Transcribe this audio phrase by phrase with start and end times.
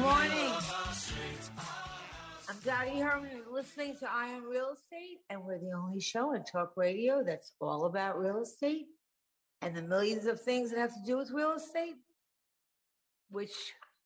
[0.00, 0.52] Morning.
[2.48, 3.30] I'm Dottie Herman.
[3.36, 7.22] You're listening to Eye on Real Estate, and we're the only show in talk radio
[7.22, 8.86] that's all about real estate
[9.62, 11.96] and the millions of things that have to do with real estate.
[13.30, 13.52] Which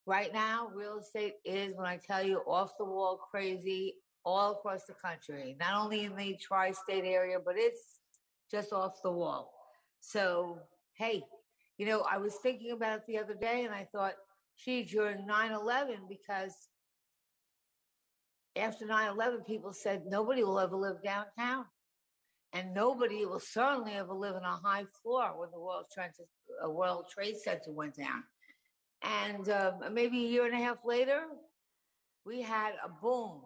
[0.04, 4.84] right now, real estate is, when I tell you, off the wall crazy all across
[4.84, 8.00] the country, not only in the tri state area, but it's
[8.50, 9.52] just off the wall.
[10.00, 10.58] So,
[10.98, 11.22] hey,
[11.78, 14.14] you know, I was thinking about it the other day and I thought,
[14.64, 16.54] gee, during 9 11, because
[18.56, 21.64] after 9 11, people said nobody will ever live downtown.
[22.52, 26.10] And nobody will certainly ever live in a high floor when the World Trade,
[26.64, 28.22] uh, World Trade Center went down.
[29.02, 31.22] And um, maybe a year and a half later,
[32.24, 33.40] we had a boom.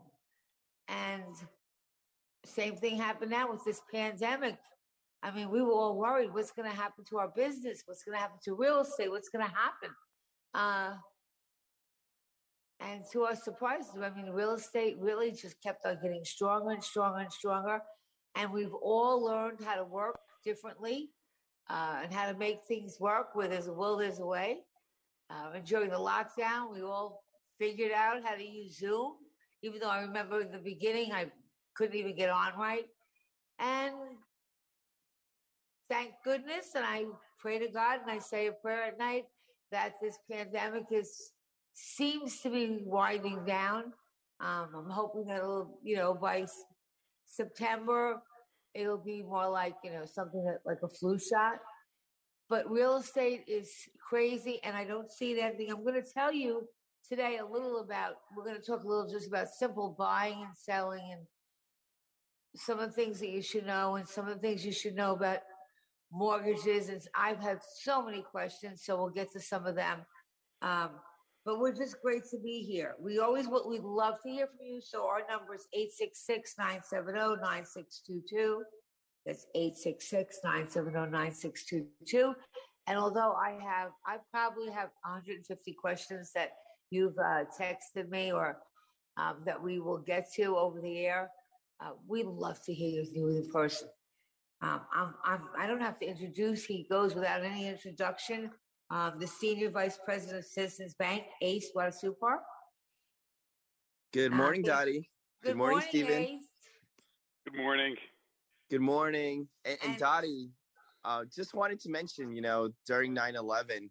[0.88, 1.24] And
[2.44, 4.58] same thing happened now with this pandemic.
[5.22, 7.82] I mean, we were all worried what's going to happen to our business?
[7.86, 9.10] What's going to happen to real estate?
[9.10, 9.90] What's going to happen?
[10.54, 10.94] Uh,
[12.80, 16.82] and to our surprise, I mean, real estate really just kept on getting stronger and
[16.82, 17.80] stronger and stronger.
[18.36, 21.10] And we've all learned how to work differently
[21.68, 24.58] uh, and how to make things work where there's a will, there's a way.
[25.30, 27.24] Uh, and during the lockdown, we all
[27.58, 29.14] figured out how to use Zoom,
[29.62, 31.26] even though I remember in the beginning, I
[31.74, 32.86] couldn't even get on right.
[33.58, 33.94] And
[35.88, 37.04] thank goodness, and I
[37.38, 39.24] pray to God and I say a prayer at night
[39.70, 41.32] that this pandemic is
[41.74, 43.92] seems to be winding down.
[44.40, 46.64] Um, I'm hoping that it'll, you know, by S-
[47.26, 48.20] September,
[48.74, 51.58] it'll be more like, you know, something that like a flu shot.
[52.48, 53.70] But real estate is
[54.08, 55.70] crazy, and I don't see ending.
[55.70, 56.66] I'm going to tell you
[57.08, 60.56] today a little about, we're going to talk a little just about simple buying and
[60.56, 61.20] selling and
[62.56, 64.94] some of the things that you should know and some of the things you should
[64.94, 65.38] know about
[66.12, 66.88] mortgages.
[66.88, 70.06] And I've had so many questions, so we'll get to some of them.
[70.62, 70.90] Um,
[71.44, 72.94] but we're just great to be here.
[73.00, 74.80] We always what we'd love to hear from you.
[74.82, 75.66] So our number is
[76.60, 78.62] 866-970-9622.
[79.24, 82.34] That's 866-970-9622.
[82.86, 86.50] And although I have, I probably have 150 questions that
[86.90, 88.58] you've uh, texted me or
[89.18, 91.30] um, that we will get to over the air.
[91.80, 93.88] Uh, we love to hear you in person.
[94.60, 96.64] Um, I'm, I'm, I don't have to introduce.
[96.64, 98.50] He goes without any introduction.
[98.90, 102.38] Um, the senior vice president of Citizens Bank, Ace Watanasuparp.
[104.12, 105.10] Good Uh, morning, Ace- Dottie.
[105.42, 106.12] Good, morning, Stephen.
[106.12, 106.44] Ace.
[107.46, 107.96] Good morning.
[108.70, 109.48] Good morning.
[109.64, 110.50] And, and And- Dottie,
[111.04, 113.90] uh, just wanted to mention, you know, during 9-11,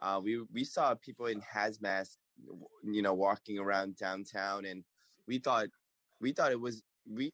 [0.00, 2.08] uh, we, we saw people in hazmat,
[2.84, 4.84] you know, walking around downtown and
[5.26, 5.68] we thought,
[6.20, 7.32] we thought it was, we,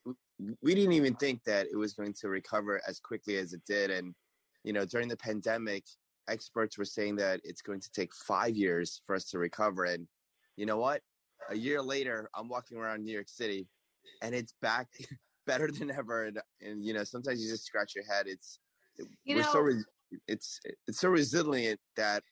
[0.61, 3.91] we didn't even think that it was going to recover as quickly as it did.
[3.91, 4.13] And,
[4.63, 5.83] you know, during the pandemic,
[6.27, 9.85] experts were saying that it's going to take five years for us to recover.
[9.85, 10.07] And
[10.55, 11.01] you know what?
[11.49, 13.67] A year later, I'm walking around New York City
[14.21, 14.87] and it's back
[15.47, 16.25] better than ever.
[16.25, 18.25] And, and you know, sometimes you just scratch your head.
[18.27, 18.59] It's,
[19.25, 19.83] You we're know, so, re-
[20.27, 22.23] it's, it's so resilient that,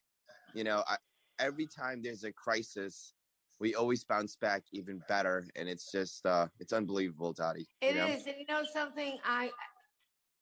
[0.54, 0.98] you know, I,
[1.39, 3.13] every time there's a crisis,
[3.60, 5.46] we always bounce back even better.
[5.56, 7.68] And it's just, uh, it's unbelievable, Dottie.
[7.82, 8.08] It you know?
[8.08, 9.18] is, and you know something.
[9.26, 9.50] I,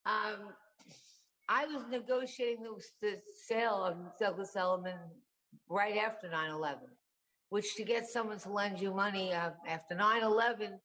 [0.06, 0.52] um,
[1.48, 4.98] I was negotiating the, the sale of Douglas Elliman
[5.68, 6.76] right after 9-11,
[7.50, 10.78] which to get someone to lend you money uh, after 9-11,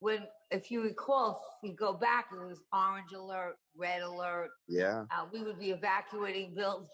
[0.00, 4.50] when if you recall, if you go back, it was orange alert, red alert.
[4.68, 5.04] Yeah.
[5.10, 6.88] Uh, we would be evacuating buildings,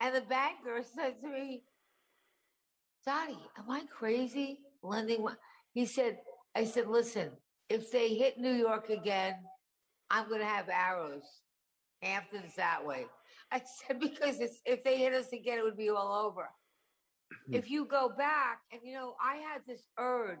[0.00, 1.62] and the banker said to me,
[3.06, 5.36] "Dottie, am I crazy lending?" mon-"
[5.72, 6.18] He said,
[6.54, 7.30] "I said, listen,
[7.68, 9.34] if they hit New York again,
[10.10, 11.24] I'm going to have arrows
[12.02, 13.06] Hamptons that way.
[13.50, 16.48] I said because if they hit us again, it would be all over.
[17.48, 17.54] Hmm.
[17.54, 20.38] if you go back, and you know, I had this urge.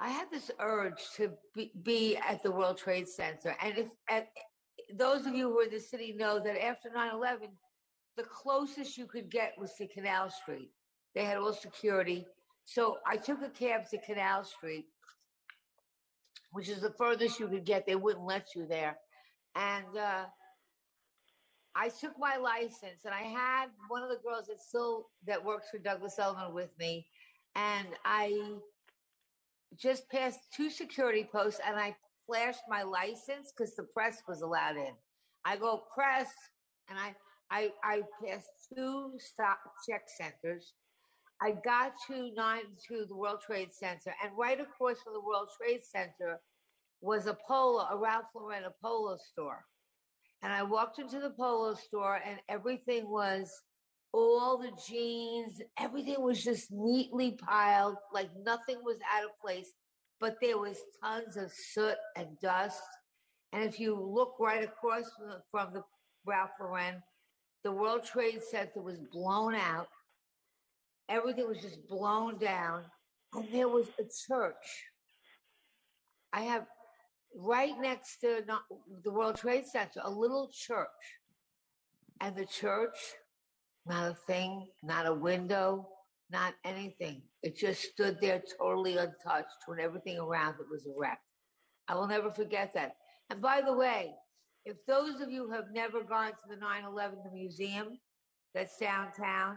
[0.00, 4.28] I had this urge to be, be at the World Trade Center, and if at,
[4.94, 7.48] those of you who are in the city know that after 9/11,
[8.16, 10.70] the closest you could get was to Canal Street.
[11.14, 12.26] They had all security,
[12.64, 14.86] so I took a cab to Canal Street,
[16.52, 17.86] which is the furthest you could get.
[17.86, 18.96] They wouldn't let you there,
[19.54, 20.24] and uh,
[21.74, 25.66] I took my license and I had one of the girls that still that works
[25.70, 27.06] for Douglas Elliman with me,
[27.54, 28.58] and I
[29.76, 31.94] just passed two security posts and I
[32.26, 34.92] flashed my license because the press was allowed in.
[35.44, 36.28] I go press
[36.88, 37.14] and I
[37.50, 39.58] I I passed two stop
[39.88, 40.72] check centers.
[41.40, 45.48] I got to nine to the World Trade Center, and right across from the World
[45.56, 46.40] Trade Center
[47.00, 49.64] was a polo, a Ralph Lauren a polo store.
[50.42, 53.50] And I walked into the polo store and everything was
[54.12, 59.72] all the jeans, everything was just neatly piled, like nothing was out of place,
[60.20, 62.82] but there was tons of soot and dust.
[63.52, 65.82] And if you look right across from the, from the
[66.24, 67.02] Ralph Lauren,
[67.64, 69.88] the World Trade Center was blown out.
[71.08, 72.84] Everything was just blown down.
[73.34, 74.84] And there was a church.
[76.32, 76.66] I have
[77.34, 78.42] right next to
[79.04, 80.88] the World Trade Center, a little church.
[82.20, 82.96] And the church,
[83.86, 85.88] not a thing, not a window,
[86.30, 87.22] not anything.
[87.42, 91.22] It just stood there totally untouched when everything around it was wrecked.
[91.86, 92.96] I will never forget that.
[93.30, 94.14] And by the way,
[94.64, 97.98] if those of you have never gone to the 9 11 the museum
[98.54, 99.56] that's downtown,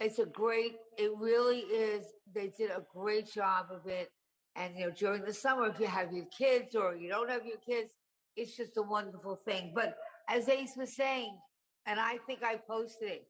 [0.00, 2.06] it's a great, it really is.
[2.32, 4.10] They did a great job of it.
[4.56, 7.46] And you know, during the summer, if you have your kids or you don't have
[7.46, 7.92] your kids,
[8.36, 9.72] it's just a wonderful thing.
[9.74, 9.96] But
[10.28, 11.36] as Ace was saying,
[11.86, 13.28] and I think I posted it,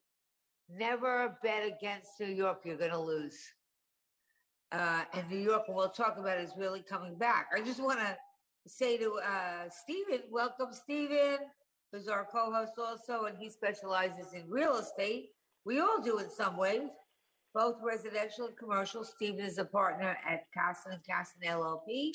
[0.69, 2.61] never bet against New York.
[2.65, 3.39] You're going to lose.
[4.73, 7.47] Uh, and New York, we'll talk about, is really coming back.
[7.57, 8.17] I just want to
[8.67, 11.39] say to uh, Stephen, welcome, Stephen,
[11.91, 15.31] who's our co-host also, and he specializes in real estate.
[15.65, 16.89] We all do in some ways
[17.55, 19.05] both residential and commercial.
[19.05, 22.13] Stephen is a partner at Cassin and Cassin LLP.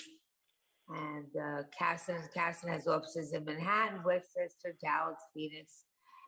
[0.89, 5.85] And uh, Cassin Cassin has offices in Manhattan, Westchester, Dallas, Phoenix.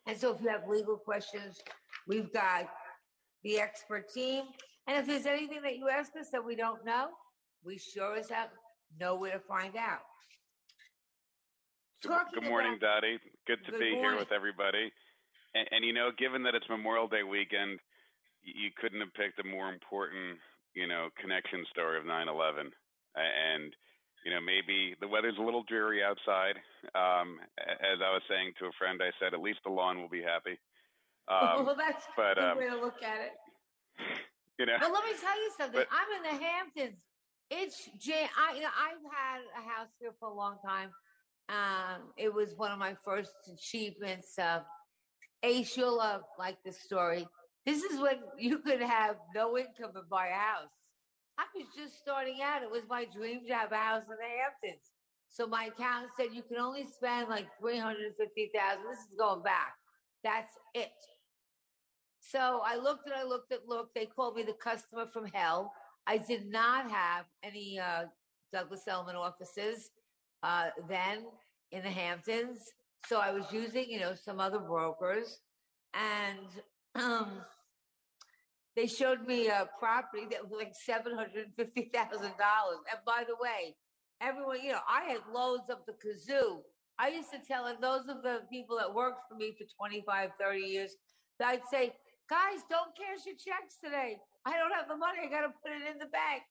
[0.07, 1.61] And so if you have legal questions,
[2.07, 2.69] we've got
[3.43, 4.45] the expert team.
[4.87, 7.07] And if there's anything that you ask us that we don't know,
[7.65, 8.49] we sure as hell
[8.99, 9.99] know where to find out.
[12.03, 13.17] Talking good morning, about, Dottie.
[13.47, 14.11] Good to good be morning.
[14.11, 14.91] here with everybody.
[15.55, 17.79] And, and, you know, given that it's Memorial Day weekend,
[18.43, 20.37] you couldn't have picked a more important,
[20.75, 22.69] you know, connection story of 9/11.
[23.15, 23.73] And
[24.25, 26.57] you know, maybe the weather's a little dreary outside.
[26.97, 30.09] Um, as I was saying to a friend, I said, at least the lawn will
[30.09, 30.59] be happy.
[31.27, 33.31] Um, well, that's but, a um, way to look at it.
[34.59, 35.81] You know, but let me tell you something.
[35.81, 37.01] But, I'm in the Hamptons.
[37.49, 38.27] It's Jay.
[38.37, 40.91] I, you know, I've had a house here for a long time.
[41.49, 44.37] Um, it was one of my first achievements.
[44.37, 44.59] Uh,
[45.45, 47.27] Ace, you'll love like this story.
[47.67, 50.73] This is when you could have no income and buy a house.
[51.37, 52.63] I was just starting out.
[52.63, 54.91] It was my dream to have a house in the Hamptons.
[55.29, 58.85] So my accountant said you can only spend like three hundred fifty thousand.
[58.89, 59.73] This is going back.
[60.23, 60.93] That's it.
[62.21, 63.93] So I looked and I looked at look.
[63.93, 65.71] They called me the customer from hell.
[66.07, 68.05] I did not have any uh,
[68.53, 69.91] Douglas Elliman offices
[70.41, 71.25] uh, then
[71.71, 72.61] in the Hamptons.
[73.07, 75.39] So I was using, you know, some other brokers,
[75.93, 76.47] and
[76.95, 77.27] um,
[78.75, 81.69] they showed me a property that was like seven hundred and
[83.05, 83.75] by the way,
[84.21, 86.61] everyone, you know, I had loads of the kazoo.
[86.97, 90.31] I used to tell and those of the people that worked for me for 25,
[90.39, 90.95] 30 years,
[91.39, 91.93] that I'd say,
[92.29, 94.17] guys, don't cash your checks today.
[94.45, 95.19] I don't have the money.
[95.25, 96.43] I got to put it in the bank.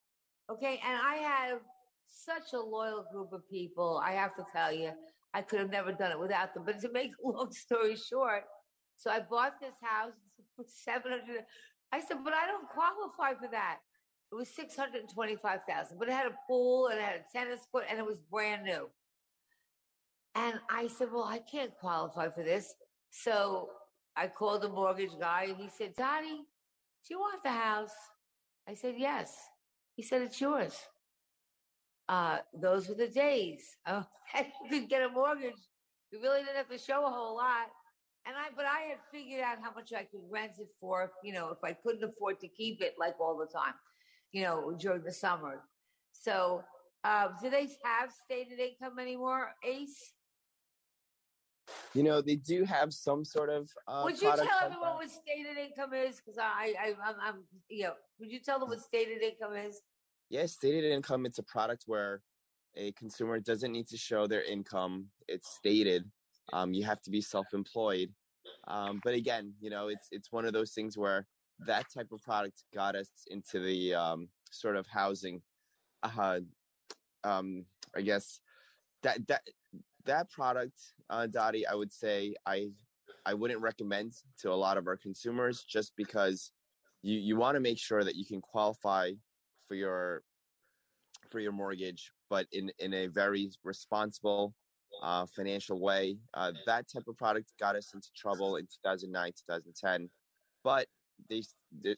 [0.50, 0.80] Okay.
[0.86, 1.60] And I have
[2.06, 4.02] such a loyal group of people.
[4.04, 4.92] I have to tell you,
[5.34, 6.62] I could have never done it without them.
[6.64, 8.44] But to make a long story short,
[8.96, 10.12] so I bought this house
[10.56, 11.44] for 700.
[11.92, 13.78] I said, but I don't qualify for that.
[14.32, 17.98] It was 625,000, but it had a pool and it had a tennis court and
[17.98, 18.88] it was brand new.
[20.34, 22.72] And I said, well, I can't qualify for this.
[23.10, 23.68] So
[24.16, 26.26] I called the mortgage guy and he said, Dottie,
[27.06, 27.94] do you want the house?
[28.68, 29.32] I said, yes.
[29.94, 30.76] He said, it's yours.
[32.08, 33.76] Uh, those were the days.
[33.86, 34.04] Oh,
[34.36, 35.68] you could get a mortgage.
[36.12, 37.68] You really didn't have to show a whole lot.
[38.26, 41.10] And I, but I had figured out how much I could rent it for, if,
[41.22, 43.74] you know, if I couldn't afford to keep it like all the time,
[44.32, 45.62] you know, during the summer.
[46.12, 46.62] So,
[47.04, 50.14] uh, do they have stated income anymore, Ace?
[51.92, 53.70] You know, they do have some sort of.
[53.86, 56.16] Uh, would you tell everyone what stated income is?
[56.16, 57.34] Because I, I, I'm, I'm,
[57.68, 59.80] you know, would you tell them what stated income is?
[60.30, 61.26] Yeah, stated income.
[61.26, 62.22] It's a product where
[62.76, 65.06] a consumer doesn't need to show their income.
[65.28, 66.04] It's stated.
[66.52, 68.10] Um, you have to be self-employed.
[68.68, 71.26] Um, but again, you know, it's it's one of those things where
[71.66, 75.40] that type of product got us into the um, sort of housing.
[76.02, 76.40] Uh,
[77.22, 77.64] um,
[77.96, 78.40] I guess
[79.02, 79.42] that that
[80.04, 80.78] that product,
[81.10, 82.70] uh, Dottie, I would say I
[83.24, 86.50] I wouldn't recommend to a lot of our consumers just because
[87.02, 89.12] you you want to make sure that you can qualify
[89.68, 90.22] for your
[91.28, 94.54] for your mortgage, but in in a very responsible
[95.02, 96.16] uh, financial way.
[96.34, 100.08] Uh, that type of product got us into trouble in 2009, 2010.
[100.62, 100.86] But
[101.28, 101.42] they,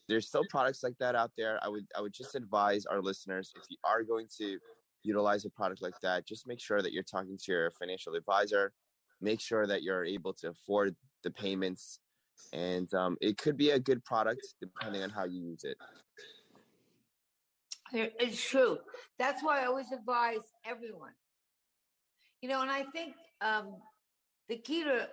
[0.08, 1.58] there's still products like that out there.
[1.62, 4.58] I would I would just advise our listeners if you are going to
[5.02, 8.72] utilize a product like that, just make sure that you're talking to your financial advisor.
[9.20, 12.00] Make sure that you're able to afford the payments,
[12.52, 15.78] and um, it could be a good product depending on how you use it.
[17.92, 18.78] It's true.
[19.18, 21.12] That's why I always advise everyone.
[22.42, 23.76] You know, and I think um,
[24.48, 25.08] the key to,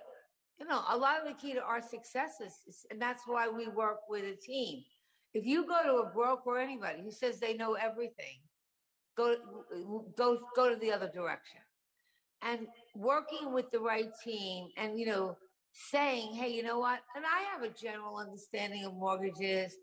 [0.58, 3.68] you know, a lot of the key to our successes, is, and that's why we
[3.68, 4.82] work with a team.
[5.32, 8.38] If you go to a broker or anybody who says they know everything,
[9.16, 9.36] go
[10.16, 11.60] go go to the other direction.
[12.42, 15.36] And working with the right team, and you know,
[15.72, 19.74] saying, "Hey, you know what?" And I have a general understanding of mortgages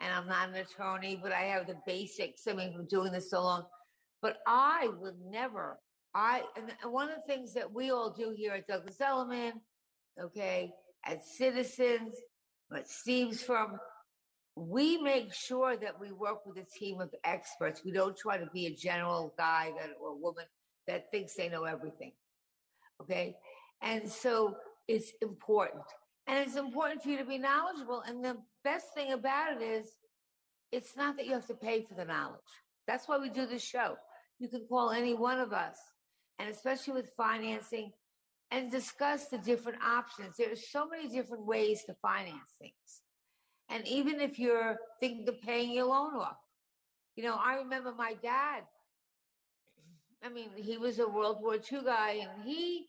[0.00, 2.46] and I'm not an attorney, but I have the basics.
[2.46, 3.64] I mean, from doing this so long.
[4.22, 5.78] But I would never,
[6.14, 9.52] I, and one of the things that we all do here at Douglas Elliman,
[10.20, 10.72] okay,
[11.04, 12.16] at Citizens,
[12.74, 13.78] at Steve's from,
[14.56, 17.82] we make sure that we work with a team of experts.
[17.84, 20.44] We don't try to be a general guy that, or woman
[20.88, 22.12] that thinks they know everything.
[23.00, 23.36] Okay.
[23.82, 24.56] And so
[24.88, 25.84] it's important.
[26.28, 28.02] And it's important for you to be knowledgeable.
[28.06, 29.88] And the best thing about it is
[30.70, 32.38] it's not that you have to pay for the knowledge.
[32.86, 33.96] That's why we do this show.
[34.38, 35.78] You can call any one of us,
[36.38, 37.92] and especially with financing,
[38.50, 40.36] and discuss the different options.
[40.36, 43.02] There's so many different ways to finance things.
[43.70, 46.38] And even if you're thinking of paying your loan off,
[47.16, 48.62] you know, I remember my dad.
[50.22, 52.86] I mean, he was a World War II guy, and he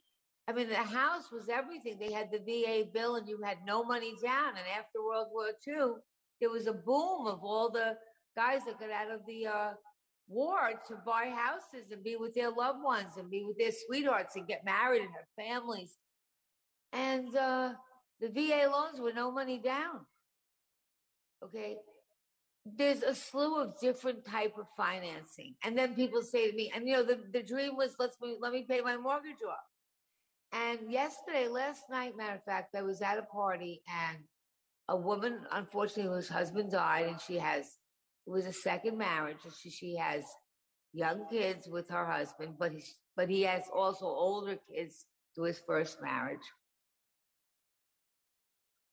[0.50, 1.98] I mean, the house was everything.
[2.00, 4.50] They had the VA bill and you had no money down.
[4.50, 6.02] And after World War II,
[6.42, 7.96] there was a boom of all the
[8.36, 9.70] guys that got out of the uh,
[10.28, 14.38] war to buy houses and be with their loved ones and be with their sweethearts
[14.38, 15.98] and get married and have families.
[16.94, 17.74] And uh,
[18.20, 20.00] the VA loans were no money down.
[21.44, 21.78] Okay.
[22.66, 25.54] There's a slew of different type of financing.
[25.64, 28.52] And then people say to me, and you know, the, the dream was let's let
[28.52, 29.69] me pay my mortgage off.
[30.52, 34.18] And yesterday, last night, matter of fact, I was at a party and
[34.88, 37.78] a woman, unfortunately, whose husband died, and she has,
[38.26, 39.38] it was a second marriage.
[39.44, 40.24] And she, she has
[40.92, 42.84] young kids with her husband, but he,
[43.16, 46.40] but he has also older kids to his first marriage.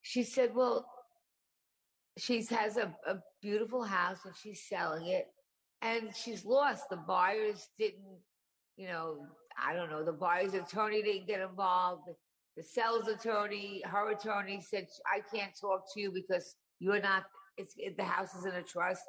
[0.03, 0.87] She said, well,
[2.19, 5.27] she has a, a beautiful house and she's selling it
[5.83, 6.85] and she's lost.
[6.91, 8.21] The buyers didn't,
[8.77, 9.27] you know,
[9.63, 12.09] I don't know, the buyer's attorney didn't get involved.
[12.57, 17.25] The seller's attorney, her attorney said, I can't talk to you because you're not,
[17.57, 19.03] it's, the house is in a trust.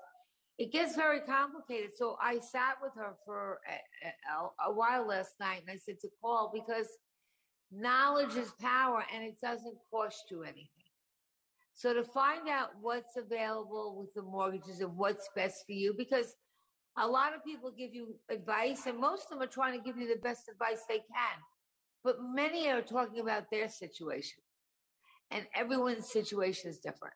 [0.58, 1.92] It gets very complicated.
[1.96, 6.00] So I sat with her for a, a, a while last night and I said
[6.02, 6.88] to call because
[7.72, 10.70] knowledge is power and it doesn't cost you anything.
[11.74, 16.36] So to find out what's available with the mortgages and what's best for you, because
[16.98, 19.98] a lot of people give you advice, and most of them are trying to give
[19.98, 21.38] you the best advice they can.
[22.04, 24.42] But many are talking about their situation,
[25.32, 27.14] and everyone's situation is different.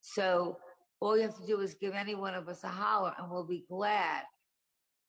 [0.00, 0.58] So
[1.00, 3.46] all you have to do is give any one of us a holler, and we'll
[3.46, 4.22] be glad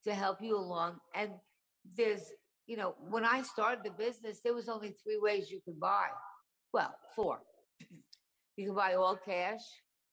[0.05, 0.97] to help you along.
[1.15, 1.31] And
[1.95, 2.31] there's,
[2.65, 6.07] you know, when I started the business, there was only three ways you could buy.
[6.73, 7.39] Well, four.
[8.55, 9.61] You can buy all cash,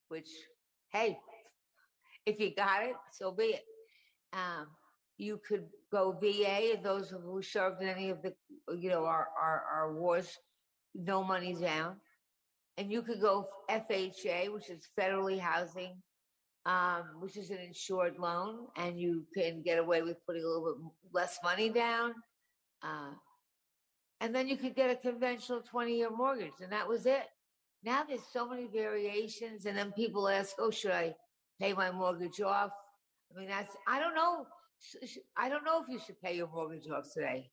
[0.08, 0.30] which,
[0.94, 1.18] hey,
[2.24, 3.64] if you got it, so be it.
[4.32, 4.68] Um,
[5.18, 8.32] you could go VA, those who served in any of the,
[8.78, 10.38] you know, our, our, our wars,
[10.94, 11.96] no money down.
[12.78, 15.94] And you could go FHA, which is federally housing,
[16.64, 20.74] um, which is an insured loan, and you can get away with putting a little
[20.74, 22.14] bit less money down.
[22.82, 23.12] Uh,
[24.20, 27.24] and then you could get a conventional 20 year mortgage, and that was it.
[27.82, 31.14] Now there's so many variations, and then people ask, oh, should I
[31.60, 32.70] pay my mortgage off?
[33.30, 34.46] I mean, that's, I don't know.
[35.36, 37.50] I don't know if you should pay your mortgage off today.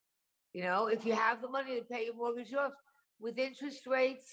[0.53, 2.71] You know, if you have the money to pay your mortgage off
[3.19, 4.31] with interest rates.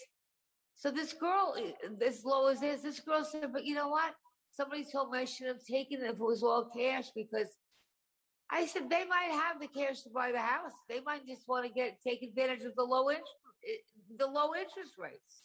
[0.76, 1.72] So this girl, eh,
[2.06, 4.14] as low as is, this girl said, but you know what?
[4.50, 7.48] Somebody told me I should have taken it if it was all cash because
[8.50, 10.72] I said they might have the cash to buy the house.
[10.88, 13.32] They might just want to get take advantage of the low interest
[13.68, 15.42] eh, the low interest rates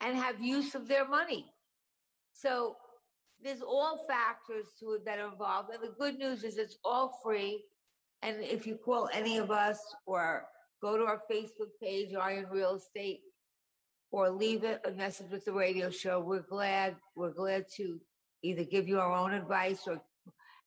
[0.00, 1.46] and have use of their money.
[2.32, 2.76] So
[3.42, 5.70] there's all factors to it that are involved.
[5.72, 7.64] And the good news is it's all free.
[8.22, 10.44] And if you call any of us or
[10.82, 13.20] go to our Facebook page, Eye on Real Estate,
[14.10, 18.00] or leave it a message with the radio show, we're glad, we're glad to
[18.42, 20.00] either give you our own advice or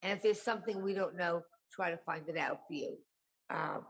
[0.03, 2.97] and if there's something we don't know, try to find it out for you.
[3.49, 3.85] Um,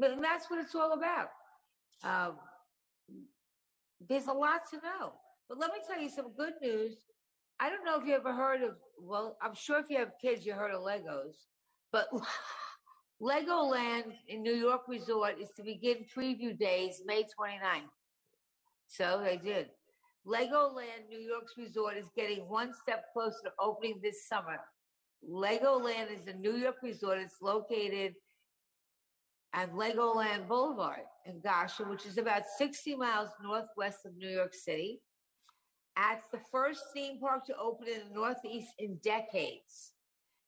[0.00, 1.28] but that's what it's all about.
[2.02, 2.36] Um,
[4.08, 5.12] there's a lot to know.
[5.48, 6.96] But let me tell you some good news.
[7.62, 10.44] I don't know if you ever heard of, well, I'm sure if you have kids,
[10.44, 11.34] you heard of Legos,
[11.92, 12.08] but
[13.22, 17.86] Legoland in New York Resort is to begin preview days May 29th.
[18.88, 19.68] So they did.
[20.26, 24.58] Legoland New York's resort is getting one step closer to opening this summer.
[25.24, 27.18] Legoland is a New York resort.
[27.18, 28.14] It's located
[29.52, 34.98] at Legoland Boulevard in Goshen, which is about 60 miles northwest of New York City.
[35.96, 39.92] At the first theme park to open in the Northeast in decades.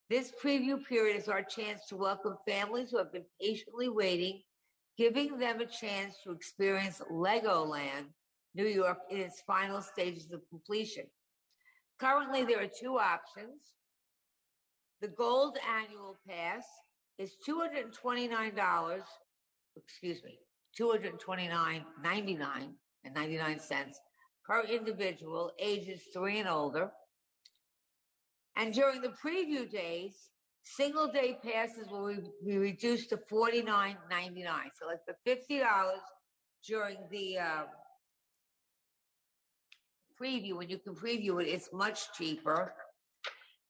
[0.08, 4.42] This preview period is our chance to welcome families who have been patiently waiting,
[4.96, 8.06] giving them a chance to experience Legoland,
[8.54, 11.04] New York, in its final stages of completion.
[11.98, 13.74] Currently, there are two options.
[15.00, 16.64] The Gold Annual Pass
[17.18, 19.02] is $229,
[19.76, 20.38] excuse me,
[20.78, 22.74] $229.99
[23.04, 24.00] and 99 cents
[24.46, 26.90] per individual ages three and older.
[28.56, 30.30] And during the preview days,
[30.62, 33.96] single day passes will be reduced to $49.99.
[34.78, 35.64] So like the $50
[36.66, 37.62] during the uh,
[40.20, 42.74] preview, when you can preview it, it's much cheaper.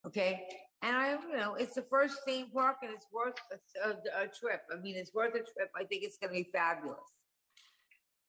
[0.07, 0.45] Okay.
[0.83, 4.29] And I, you know, it's the first theme park and it's worth a, a, a
[4.29, 4.61] trip.
[4.71, 5.71] I mean, it's worth a trip.
[5.75, 6.99] I think it's going to be fabulous.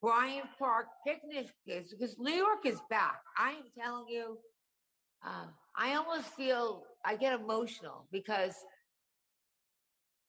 [0.06, 3.22] Bryant Park picnic is because New York is back.
[3.40, 4.38] I am telling you,
[5.26, 8.54] uh, I almost feel I get emotional because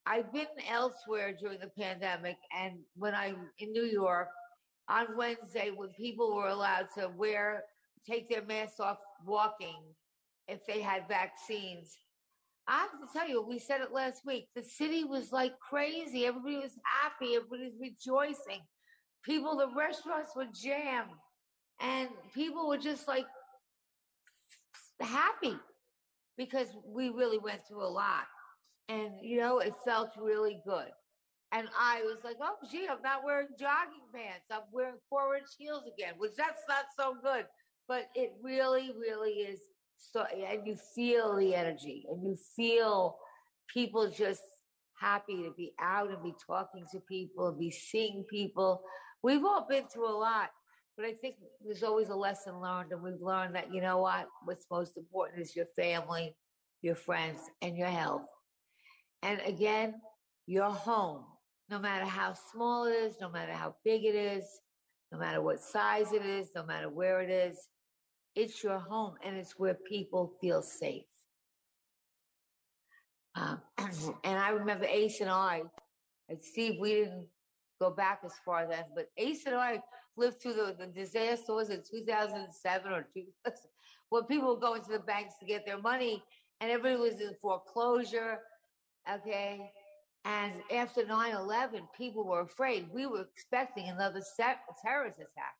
[0.06, 4.28] I've been elsewhere during the pandemic, and when I'm in New York
[4.88, 7.64] on Wednesday, when people were allowed to wear,
[8.08, 9.76] take their masks off walking
[10.48, 11.98] if they had vaccines,
[12.66, 14.48] I have to tell you, we said it last week.
[14.56, 16.24] The city was like crazy.
[16.24, 17.34] Everybody was happy.
[17.34, 18.62] Everybody was rejoicing.
[19.26, 21.10] People, the restaurants were jammed,
[21.80, 23.26] and people were just like
[25.00, 25.56] happy
[26.38, 28.24] because we really went through a lot.
[28.88, 30.90] And, you know, it felt really good.
[31.52, 34.46] And I was like, oh, gee, I'm not wearing jogging pants.
[34.50, 37.46] I'm wearing four inch heels again, which that's not so good.
[37.88, 39.60] But it really, really is
[39.96, 43.16] so and you feel the energy and you feel
[43.72, 44.42] people just
[45.00, 48.82] happy to be out and be talking to people and be seeing people
[49.26, 50.50] we've all been through a lot
[50.96, 54.26] but i think there's always a lesson learned and we've learned that you know what
[54.44, 56.34] what's most important is your family
[56.82, 58.26] your friends and your health
[59.22, 59.94] and again
[60.46, 61.24] your home
[61.68, 64.44] no matter how small it is no matter how big it is
[65.12, 67.68] no matter what size it is no matter where it is
[68.36, 71.04] it's your home and it's where people feel safe.
[73.34, 73.60] Um,
[74.24, 75.62] and I remember Ace and I,
[76.28, 77.26] and Steve, we didn't
[77.80, 79.82] go back as far then, but Ace and I
[80.16, 83.28] lived through the, the disasters in 2007 or 2000,
[84.08, 86.22] when people were going to the banks to get their money
[86.60, 88.38] and everybody was in foreclosure.
[89.12, 89.70] Okay.
[90.24, 92.88] And after 9 11, people were afraid.
[92.92, 94.22] We were expecting another
[94.84, 95.54] terrorist attack.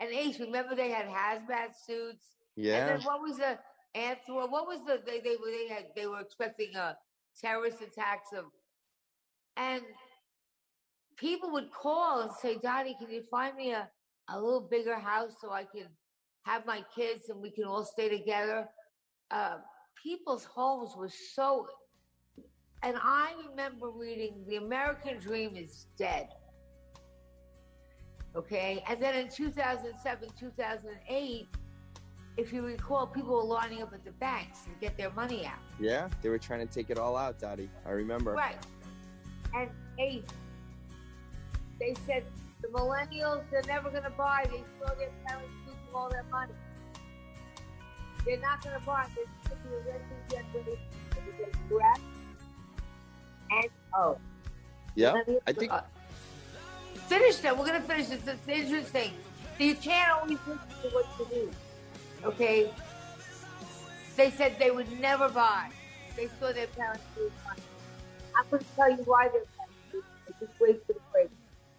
[0.00, 2.26] And Ace, remember they had hazmat suits.
[2.56, 2.86] Yeah.
[2.86, 3.58] And then what was the
[3.94, 4.20] answer?
[4.28, 6.96] What was the they they they had they were expecting a
[7.40, 8.44] terrorist attacks of,
[9.56, 9.82] and
[11.20, 13.88] people would call and say, Dottie, can you find me a
[14.32, 15.88] a little bigger house so I can
[16.42, 18.68] have my kids and we can all stay together?"
[19.30, 19.58] Uh,
[20.02, 21.68] people's homes were so.
[22.82, 26.28] And I remember reading, "The American Dream is dead."
[28.36, 28.82] Okay.
[28.88, 31.48] And then in 2007, 2008,
[32.36, 35.58] if you recall, people were lining up at the banks to get their money out.
[35.80, 37.68] Yeah, they were trying to take it all out, Dottie.
[37.84, 38.32] I remember.
[38.32, 38.56] Right.
[39.52, 40.24] And eight,
[41.80, 42.24] they said
[42.60, 44.44] the millennials, they're never going to buy.
[44.50, 46.52] They saw their parents losing all their money.
[48.24, 49.06] They're not going to buy.
[49.16, 50.78] They're going to be a renting
[51.32, 51.52] generation.
[51.68, 52.00] Correct?
[53.50, 54.18] And oh.
[54.94, 55.14] Yeah,
[55.46, 55.72] I think.
[55.72, 55.80] Uh,
[57.08, 57.58] finish them.
[57.58, 58.20] We're going to finish this.
[58.26, 59.12] It's interesting.
[59.56, 61.50] So you can't always listen to what you do.
[62.24, 62.70] Okay?
[64.16, 65.70] They said they would never buy.
[66.16, 67.62] They saw their parents do money.
[68.36, 70.08] I'm going to tell you why they're parents
[70.40, 70.99] Just wait for.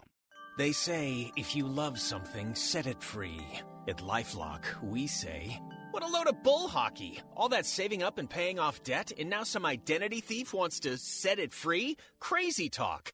[0.58, 3.40] They say if you love something, set it free.
[3.88, 5.60] At Lifelock, we say,
[5.92, 7.20] what a load of bull hockey!
[7.36, 10.98] All that saving up and paying off debt, and now some identity thief wants to
[10.98, 11.96] set it free?
[12.18, 13.12] Crazy talk!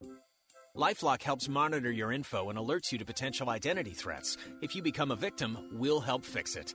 [0.75, 4.39] Lifelock helps monitor your info and alerts you to potential identity threats.
[4.63, 6.75] If you become a victim, we'll help fix it.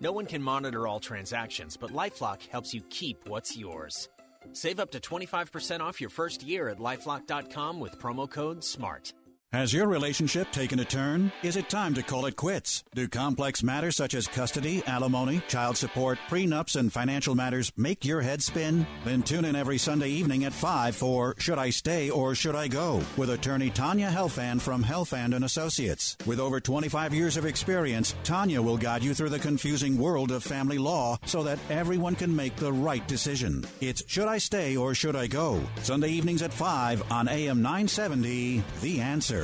[0.00, 4.08] No one can monitor all transactions, but Lifelock helps you keep what's yours.
[4.52, 9.12] Save up to 25% off your first year at lifelock.com with promo code SMART.
[9.54, 11.30] Has your relationship taken a turn?
[11.44, 12.82] Is it time to call it quits?
[12.92, 18.20] Do complex matters such as custody, alimony, child support, prenups, and financial matters make your
[18.20, 18.84] head spin?
[19.04, 22.66] Then tune in every Sunday evening at 5 for Should I Stay or Should I
[22.66, 23.00] Go?
[23.16, 26.16] with attorney Tanya Helfand from Helfand and Associates.
[26.26, 30.42] With over 25 years of experience, Tanya will guide you through the confusing world of
[30.42, 33.64] family law so that everyone can make the right decision.
[33.80, 35.62] It's Should I Stay or Should I Go?
[35.80, 39.43] Sunday evenings at 5 on AM 970, The Answer.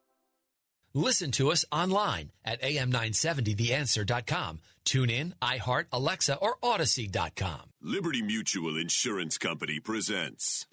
[0.93, 4.59] Listen to us online at am970theanswer.com.
[4.83, 7.61] Tune in, iHeart, Alexa, or Audacy.com.
[7.81, 10.65] Liberty Mutual Insurance Company presents.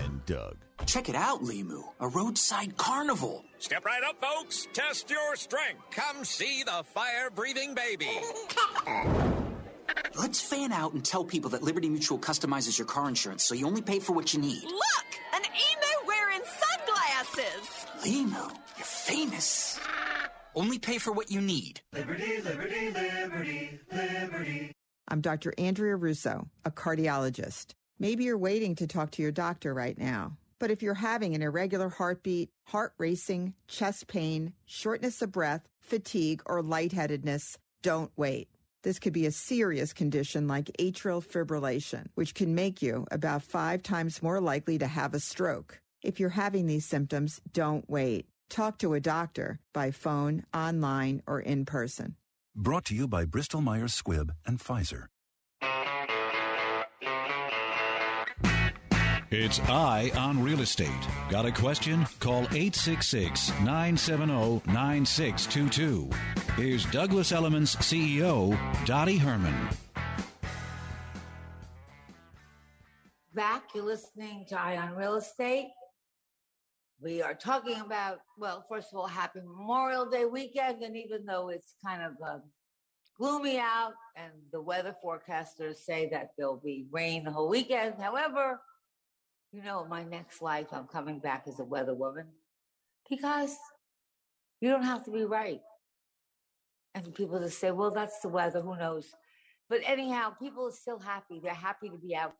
[0.00, 0.58] And Doug.
[0.86, 3.44] Check it out, Limu, a roadside carnival.
[3.58, 4.68] Step right up, folks.
[4.72, 5.82] Test your strength.
[5.90, 8.08] Come see the fire breathing baby.
[10.18, 13.66] Let's fan out and tell people that Liberty Mutual customizes your car insurance so you
[13.66, 14.62] only pay for what you need.
[14.64, 15.06] Look!
[15.34, 17.79] An emo wearing sunglasses!
[18.02, 19.78] Limu, you're famous.
[20.54, 21.82] Only pay for what you need.
[21.92, 24.72] Liberty, liberty, liberty, liberty.
[25.08, 25.52] I'm Dr.
[25.58, 27.72] Andrea Russo, a cardiologist.
[27.98, 30.38] Maybe you're waiting to talk to your doctor right now.
[30.58, 36.42] But if you're having an irregular heartbeat, heart racing, chest pain, shortness of breath, fatigue,
[36.46, 38.48] or lightheadedness, don't wait.
[38.82, 43.82] This could be a serious condition like atrial fibrillation, which can make you about five
[43.82, 45.80] times more likely to have a stroke.
[46.02, 48.26] If you're having these symptoms, don't wait.
[48.48, 52.16] Talk to a doctor by phone, online, or in person.
[52.56, 55.06] Brought to you by Bristol Myers Squibb and Pfizer.
[59.32, 60.90] It's Eye on Real Estate.
[61.28, 62.04] Got a question?
[62.18, 66.10] Call 866 970 9622.
[66.56, 69.68] Here's Douglas Elliman's CEO, Dottie Herman.
[73.32, 75.68] Back, you're listening to Eye on Real Estate.
[77.02, 80.82] We are talking about, well, first of all, happy Memorial Day weekend.
[80.82, 82.42] And even though it's kind of a
[83.16, 87.94] gloomy out, and the weather forecasters say that there'll be rain the whole weekend.
[87.98, 88.60] However,
[89.52, 92.26] you know, my next life, I'm coming back as a weather woman
[93.08, 93.56] because
[94.60, 95.60] you don't have to be right.
[96.94, 99.06] And people just say, well, that's the weather, who knows?
[99.68, 101.40] But anyhow, people are still happy.
[101.42, 102.34] They're happy to be out.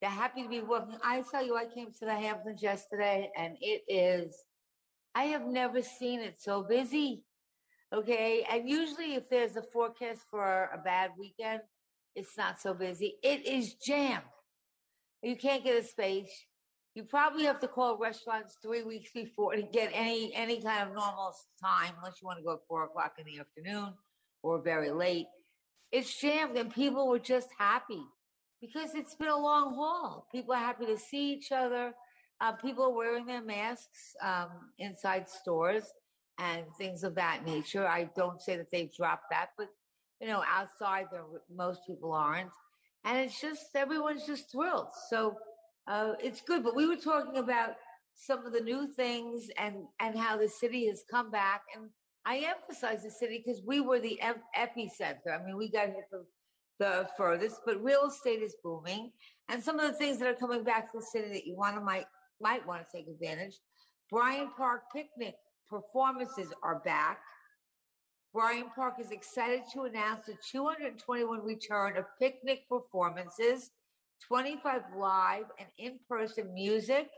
[0.00, 0.96] They're happy to be working.
[1.02, 4.36] I tell you, I came to the Hamptons yesterday and it is,
[5.14, 7.24] I have never seen it so busy.
[7.92, 8.44] Okay.
[8.50, 11.60] And usually, if there's a forecast for a bad weekend,
[12.16, 13.16] it's not so busy.
[13.22, 14.24] It is jammed.
[15.22, 16.30] You can't get a space.
[16.94, 20.94] You probably have to call restaurants three weeks before to get any any kind of
[20.94, 23.94] normal time, unless you want to go at four o'clock in the afternoon
[24.42, 25.26] or very late.
[25.90, 28.04] It's jammed, and people were just happy
[28.60, 30.26] because it's been a long haul.
[30.32, 31.92] People are happy to see each other.
[32.40, 35.84] Uh, people are wearing their masks um, inside stores
[36.38, 37.86] and things of that nature.
[37.86, 39.68] I don't say that they've dropped that, but
[40.20, 42.50] you know, outside, there most people aren't,
[43.04, 44.88] and it's just everyone's just thrilled.
[45.10, 45.36] So
[45.86, 46.64] uh, it's good.
[46.64, 47.76] But we were talking about
[48.14, 51.62] some of the new things and and how the city has come back.
[51.74, 51.90] And
[52.24, 54.18] I emphasize the city because we were the
[54.56, 55.38] epicenter.
[55.38, 56.24] I mean, we got hit the,
[56.78, 59.12] the furthest, but real estate is booming.
[59.48, 61.76] And some of the things that are coming back to the city that you want
[61.76, 62.06] to might
[62.40, 63.58] might want to take advantage.
[64.10, 65.34] Bryant Park picnic
[65.68, 67.18] performances are back.
[68.32, 73.70] Bryant Park is excited to announce the 221 return of picnic performances
[74.26, 77.08] 25 live and in person music,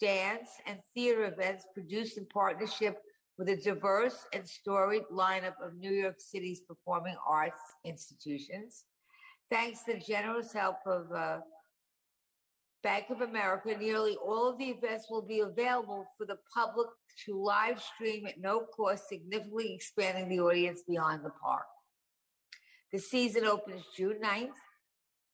[0.00, 2.98] dance, and theater events produced in partnership
[3.38, 8.84] with a diverse and storied lineup of New York City's performing arts institutions.
[9.52, 11.40] Thanks to the generous help of uh,
[12.82, 16.86] Bank of America, nearly all of the events will be available for the public
[17.26, 21.66] to live stream at no cost, significantly expanding the audience beyond the park.
[22.92, 24.56] The season opens June 9th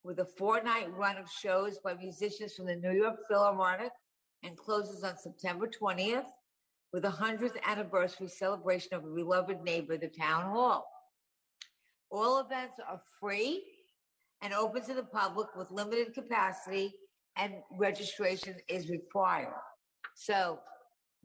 [0.03, 3.93] with a four night run of shows by musicians from the New York Philharmonic
[4.43, 6.27] and closes on September 20th
[6.93, 10.91] with a 100th anniversary celebration of a beloved neighbor, the Town Hall.
[12.11, 13.63] All events are free
[14.43, 16.93] and open to the public with limited capacity,
[17.37, 19.53] and registration is required.
[20.15, 20.59] So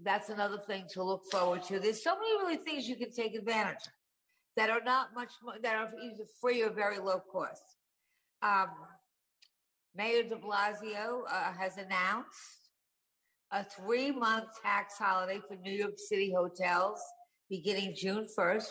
[0.02, 1.80] that's another thing to look forward to.
[1.80, 3.94] There's so many really things you can take advantage of
[4.56, 7.64] that are not much more, that are either free or very low cost.
[8.42, 8.70] Um,
[9.96, 12.70] Mayor de Blasio uh, has announced
[13.52, 17.00] a three month tax holiday for New York City hotels
[17.50, 18.68] beginning June 1st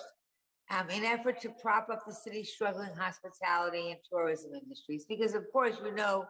[0.73, 5.05] um, in effort to prop up the city's struggling hospitality and tourism industries.
[5.09, 6.25] Because, of course, you know,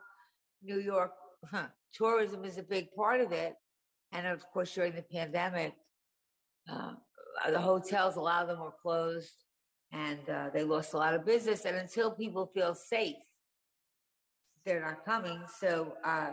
[0.63, 1.13] New York
[1.51, 3.55] huh, tourism is a big part of it.
[4.13, 5.73] And of course, during the pandemic,
[6.71, 6.93] uh,
[7.51, 9.33] the hotels, a lot of them were closed
[9.93, 11.65] and uh, they lost a lot of business.
[11.65, 13.17] And until people feel safe
[14.65, 15.41] they're not coming.
[15.59, 16.31] So uh,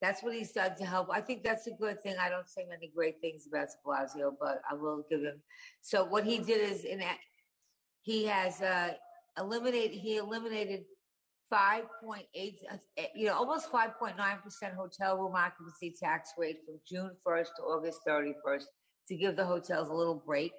[0.00, 1.08] that's what he's done to help.
[1.10, 2.16] I think that's a good thing.
[2.20, 5.40] I don't say many great things about De Blasio, but I will give him.
[5.80, 7.02] So what he did is in
[8.02, 8.92] he has uh,
[9.38, 10.84] eliminated he eliminated
[11.52, 11.82] 5.8
[12.70, 12.76] uh,
[13.14, 14.14] you know almost 5.9%
[14.74, 18.64] hotel room occupancy tax rate from June 1st to August 31st
[19.08, 20.52] to give the hotels a little break.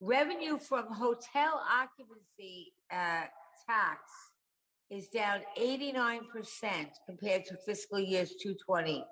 [0.00, 3.24] Revenue from hotel occupancy uh,
[3.66, 4.00] tax
[4.90, 6.20] is down 89%
[7.06, 9.04] compared to fiscal years 220,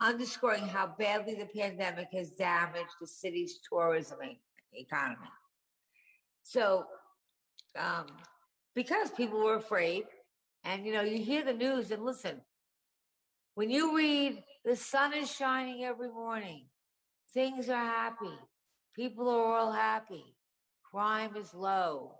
[0.00, 4.18] underscoring how badly the pandemic has damaged the city's tourism
[4.74, 5.28] economy.
[6.48, 6.86] So,
[7.78, 8.06] um,
[8.74, 10.04] because people were afraid,
[10.64, 12.40] and you know, you hear the news and listen,
[13.54, 16.64] when you read the sun is shining every morning,
[17.34, 18.32] things are happy,
[18.96, 20.24] people are all happy,
[20.90, 22.14] crime is low.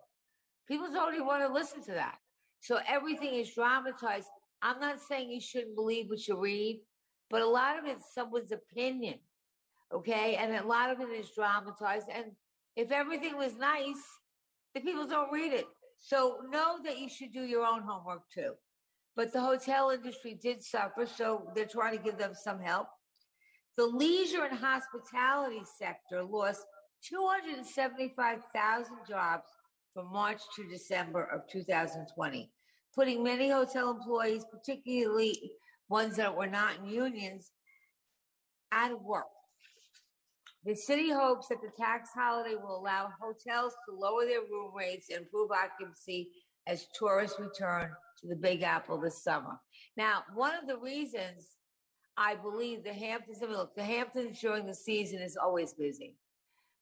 [0.67, 2.19] People don't even want to listen to that.
[2.61, 4.29] So everything is dramatized.
[4.61, 6.83] I'm not saying you shouldn't believe what you read,
[7.31, 9.21] but a lot of it's someone's opinion.
[9.91, 10.37] Okay.
[10.37, 12.09] And a lot of it is dramatized.
[12.15, 12.33] And
[12.77, 14.03] if everything was nice,
[14.75, 15.67] the people don't read it.
[15.99, 18.55] So know that you should do your own homework too.
[19.17, 22.87] But the hotel industry did suffer, so they're trying to give them some help.
[23.77, 26.65] The leisure and hospitality sector lost
[27.09, 29.49] 275,000 jobs
[29.95, 32.51] from March to December of 2020,
[32.95, 35.53] putting many hotel employees, particularly
[35.89, 37.51] ones that were not in unions,
[38.71, 39.27] out of work.
[40.69, 45.09] The city hopes that the tax holiday will allow hotels to lower their room rates
[45.09, 46.29] and improve occupancy
[46.67, 49.59] as tourists return to the Big Apple this summer.
[49.97, 51.57] Now, one of the reasons
[52.19, 56.17] I believe the Hamptons, I mean, look, the Hamptons during the season is always busy.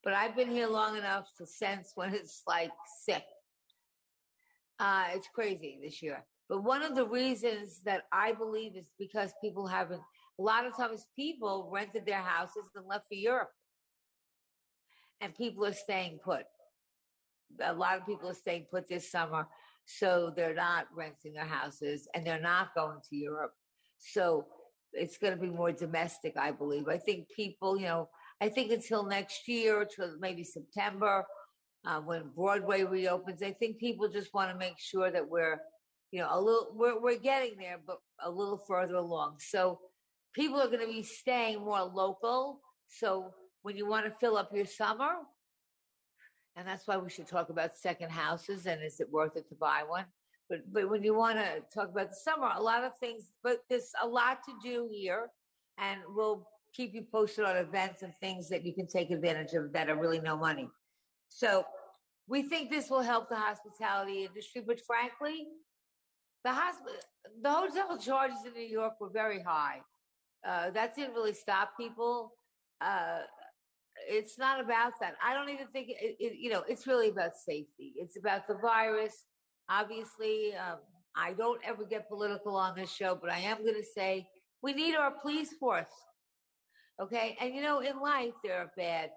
[0.03, 2.73] but I've been here long enough to sense when it's like
[3.05, 3.25] sick.
[4.81, 6.25] Uh, it's crazy this year.
[6.49, 10.03] But one of the reasons that I believe is because people haven't,
[10.41, 13.51] a lot of times people rented their houses and left for Europe.
[15.21, 16.45] And people are staying put.
[17.63, 19.47] A lot of people are staying put this summer.
[19.87, 23.53] So they're not renting their houses and they're not going to Europe.
[23.99, 24.47] So
[24.93, 26.89] it's going to be more domestic, I believe.
[26.89, 28.09] I think people, you know,
[28.41, 31.25] I think until next year, to maybe September,
[31.87, 35.59] uh, when Broadway reopens, I think people just want to make sure that we're,
[36.11, 39.37] you know, a little, we're, we're getting there, but a little further along.
[39.39, 39.79] So
[40.35, 42.61] people are going to be staying more local.
[42.89, 43.33] So
[43.67, 45.11] when you want to fill up your summer,
[46.55, 49.57] and that's why we should talk about second houses and is it worth it to
[49.57, 50.05] buy one?
[50.49, 53.65] But but when you want to talk about the summer, a lot of things, but
[53.69, 55.31] there's a lot to do here,
[55.79, 59.73] and we'll keep you posted on events and things that you can take advantage of
[59.73, 60.69] that are really no money.
[61.29, 61.67] So
[62.29, 65.49] we think this will help the hospitality industry, but frankly,
[66.45, 67.01] the hospital,
[67.43, 69.81] the hotel charges in New York were very high.
[70.47, 72.33] Uh, that didn't really stop people.
[72.81, 73.23] Uh,
[74.09, 75.15] it's not about that.
[75.25, 76.63] I don't even think it, it, you know.
[76.69, 77.95] It's really about safety.
[77.97, 79.25] It's about the virus.
[79.69, 80.79] Obviously, um,
[81.17, 84.29] I don't ever get political on this show, but I am going to say
[84.63, 85.87] we need our police force.
[87.01, 87.37] Okay.
[87.41, 89.11] And you know, in life, there are bad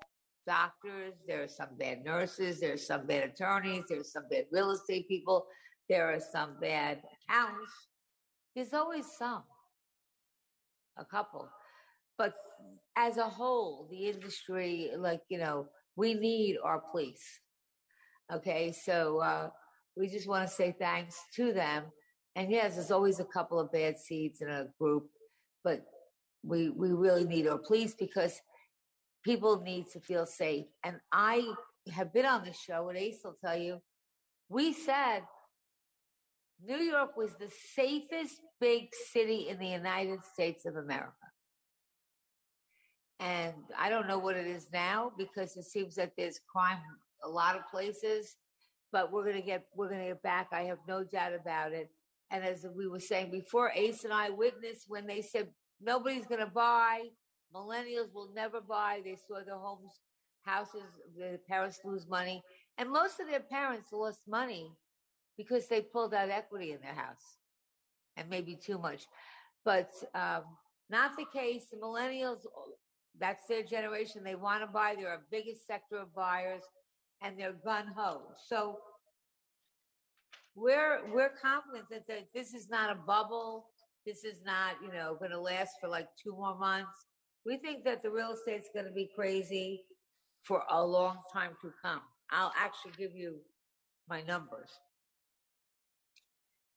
[0.47, 4.45] doctors, there are some bad nurses, there are some bad attorneys, there are some bad
[4.51, 5.45] real estate people,
[5.87, 7.71] there are some bad accountants.
[8.55, 9.43] There's always some,
[10.97, 11.47] a couple.
[12.19, 12.35] But
[12.95, 17.25] as a whole, the industry, like, you know, we need our police.
[18.31, 18.71] Okay.
[18.71, 19.49] So, uh,
[19.99, 21.85] we just want to say thanks to them.
[22.35, 25.07] And yes, there's always a couple of bad seeds in a group,
[25.63, 25.81] but
[26.43, 28.39] we we really need our police because
[29.25, 30.65] people need to feel safe.
[30.85, 31.45] And I
[31.91, 33.81] have been on the show, and Ace will tell you,
[34.47, 35.23] we said
[36.63, 41.13] New York was the safest big city in the United States of America.
[43.19, 46.79] And I don't know what it is now because it seems that there's crime
[47.23, 48.37] a lot of places,
[48.91, 50.47] but we're gonna get we're gonna get back.
[50.51, 51.89] I have no doubt about it.
[52.31, 55.49] And as we were saying before, Ace and I witnessed when they said
[55.81, 57.01] nobody's to buy.
[57.53, 59.01] Millennials will never buy.
[59.03, 59.91] They saw their homes,
[60.43, 60.83] houses,
[61.17, 62.43] their parents lose money.
[62.77, 64.71] And most of their parents lost money
[65.35, 67.39] because they pulled out equity in their house
[68.17, 69.07] and maybe too much.
[69.65, 70.43] But um,
[70.89, 71.65] not the case.
[71.71, 72.41] The millennials,
[73.19, 74.23] that's their generation.
[74.23, 74.95] They want to buy.
[74.97, 76.63] They're our biggest sector of buyers
[77.21, 78.21] and they're gun ho.
[78.47, 78.77] So
[80.55, 83.67] we're we're confident that, that this is not a bubble.
[84.05, 87.05] This is not, you know, going to last for like two more months.
[87.45, 89.83] We think that the real estate's going to be crazy
[90.43, 92.01] for a long time to come.
[92.31, 93.37] I'll actually give you
[94.07, 94.69] my numbers.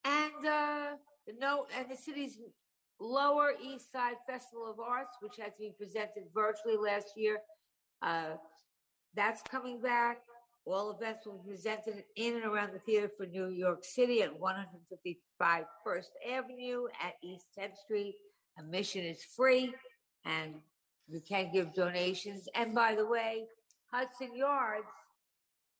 [0.04, 0.86] And uh,
[1.38, 2.38] no, and the city's
[3.02, 7.40] Lower East Side Festival of Arts, which had to be presented virtually last year,
[8.00, 8.36] uh,
[9.14, 10.18] that's coming back.
[10.64, 14.38] All events will be presented in and around the theater for New York City at
[14.38, 18.14] 155 First Avenue at East 10th Street.
[18.58, 19.74] Admission is free
[20.24, 20.54] and
[21.08, 22.48] you can give donations.
[22.54, 23.46] And by the way,
[23.92, 24.86] Hudson Yards,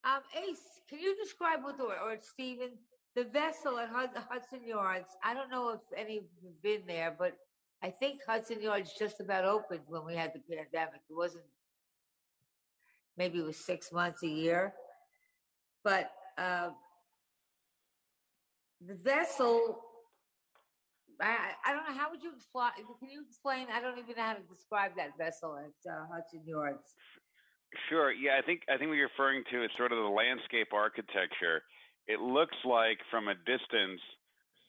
[0.04, 0.58] um, Ace,
[0.90, 2.70] can you describe what the, or Stephen,
[3.14, 7.14] the vessel at Hudson Yards, I don't know if any of you have been there,
[7.16, 7.37] but
[7.83, 11.01] I think Hudson Yards just about opened when we had the pandemic.
[11.11, 11.44] It wasn't
[13.16, 14.72] maybe it was six months a year.
[15.85, 16.70] But uh,
[18.87, 19.81] the vessel,
[21.20, 22.70] I, I don't know, how would you explain?
[22.98, 23.66] Can you explain?
[23.72, 26.94] I don't even know how to describe that vessel at uh, Hudson Yards.
[27.88, 28.12] Sure.
[28.12, 31.62] Yeah, I think I think what you're referring to is sort of the landscape architecture.
[32.08, 34.00] It looks like from a distance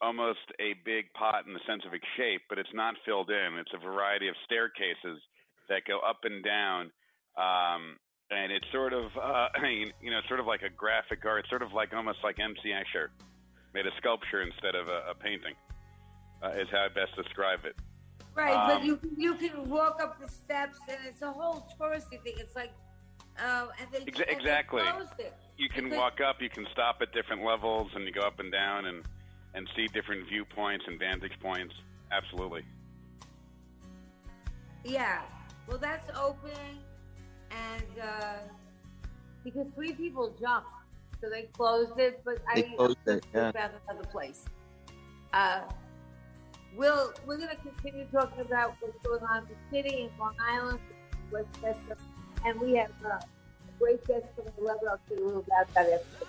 [0.01, 3.57] almost a big pot in the sense of its shape, but it's not filled in.
[3.57, 5.21] It's a variety of staircases
[5.69, 6.91] that go up and down.
[7.37, 7.97] Um,
[8.29, 9.47] and it's sort of uh,
[10.01, 12.69] you know sort of like a graphic art, sort of like almost like M.C.
[12.69, 13.07] Escher
[13.73, 15.55] made a sculpture instead of a, a painting.
[16.43, 17.73] Uh, is how I best describe it.
[18.35, 22.21] Right, um, but you you can walk up the steps, and it's a whole touristy
[22.21, 22.33] thing.
[22.37, 22.73] It's like,
[23.39, 24.81] um, and they ex- exactly.
[24.81, 28.21] And they you can walk up, you can stop at different levels, and you go
[28.21, 29.03] up and down, and
[29.53, 31.73] and see different viewpoints and vantage points.
[32.11, 32.63] Absolutely.
[34.83, 35.21] Yeah.
[35.67, 36.51] Well, that's open,
[37.51, 38.33] and uh,
[39.43, 40.67] because three people jumped,
[41.21, 42.21] so they closed it.
[42.25, 43.25] But they I closed it.
[43.33, 43.51] Yeah.
[43.51, 44.45] found another place.
[45.33, 45.61] Uh,
[46.75, 50.35] we'll we're going to continue talking about what's going on in the city in Long
[50.39, 50.79] Island,
[51.31, 51.97] Westchester,
[52.45, 53.19] and we have uh,
[53.79, 54.53] great guest it.
[54.59, 56.25] I'll tell you little about that after.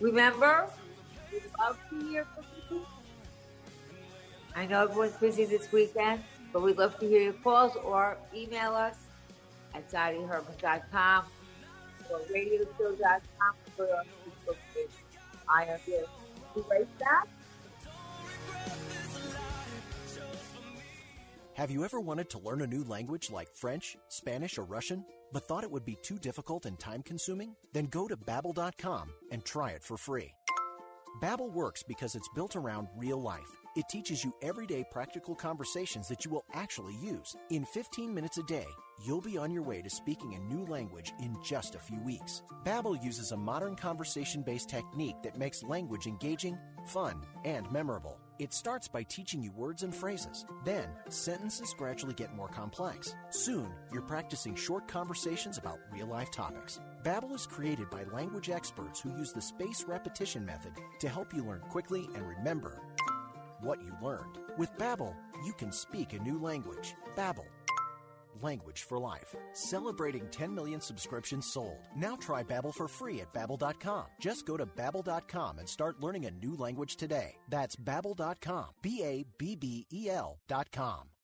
[0.00, 0.68] Remember,
[1.32, 2.86] we love to hear from you.
[4.54, 6.22] I know everyone's busy this weekend,
[6.52, 8.96] but we'd love to hear your calls or email us
[9.74, 11.24] at dottieherman.com
[12.10, 14.90] or radioshow.com or on Facebook page.
[15.48, 16.04] I am here.
[16.54, 17.26] You raise that?
[21.54, 25.46] Have you ever wanted to learn a new language like French, Spanish, or Russian, but
[25.46, 27.54] thought it would be too difficult and time consuming?
[27.72, 30.32] Then go to babbel.com and try it for free.
[31.20, 33.56] Babbel works because it's built around real life.
[33.76, 37.36] It teaches you everyday practical conversations that you will actually use.
[37.50, 38.66] In 15 minutes a day,
[39.04, 42.42] you'll be on your way to speaking a new language in just a few weeks.
[42.64, 48.18] Babbel uses a modern conversation-based technique that makes language engaging, fun, and memorable.
[48.38, 50.44] It starts by teaching you words and phrases.
[50.62, 53.14] Then, sentences gradually get more complex.
[53.30, 56.78] Soon, you're practicing short conversations about real-life topics.
[57.02, 61.44] Babbel is created by language experts who use the spaced repetition method to help you
[61.44, 62.82] learn quickly and remember
[63.62, 64.36] what you learned.
[64.58, 65.14] With Babbel,
[65.46, 66.94] you can speak a new language.
[67.16, 67.46] Babbel,
[68.42, 69.34] language for life.
[69.52, 71.78] Celebrating 10 million subscriptions sold.
[71.96, 74.06] Now try Babbel for free at babbel.com.
[74.20, 77.34] Just go to babbel.com and start learning a new language today.
[77.48, 78.66] That's babbel.com.
[78.82, 81.15] B A B B E L.com.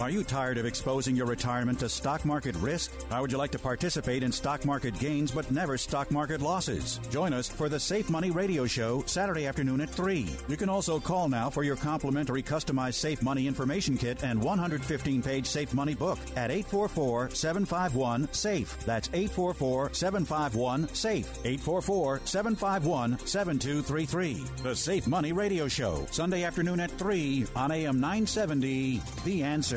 [0.00, 2.90] Are you tired of exposing your retirement to stock market risk?
[3.10, 6.98] How would you like to participate in stock market gains but never stock market losses?
[7.10, 10.26] Join us for the Safe Money Radio Show Saturday afternoon at 3.
[10.48, 15.22] You can also call now for your complimentary customized Safe Money information kit and 115
[15.22, 18.84] page Safe Money book at 844 751 SAFE.
[18.84, 21.38] That's 844 751 SAFE.
[21.44, 24.44] 844 751 7233.
[24.62, 29.00] The Safe Money Radio Show, Sunday afternoon at 3 on AM 970.
[29.24, 29.73] The answer.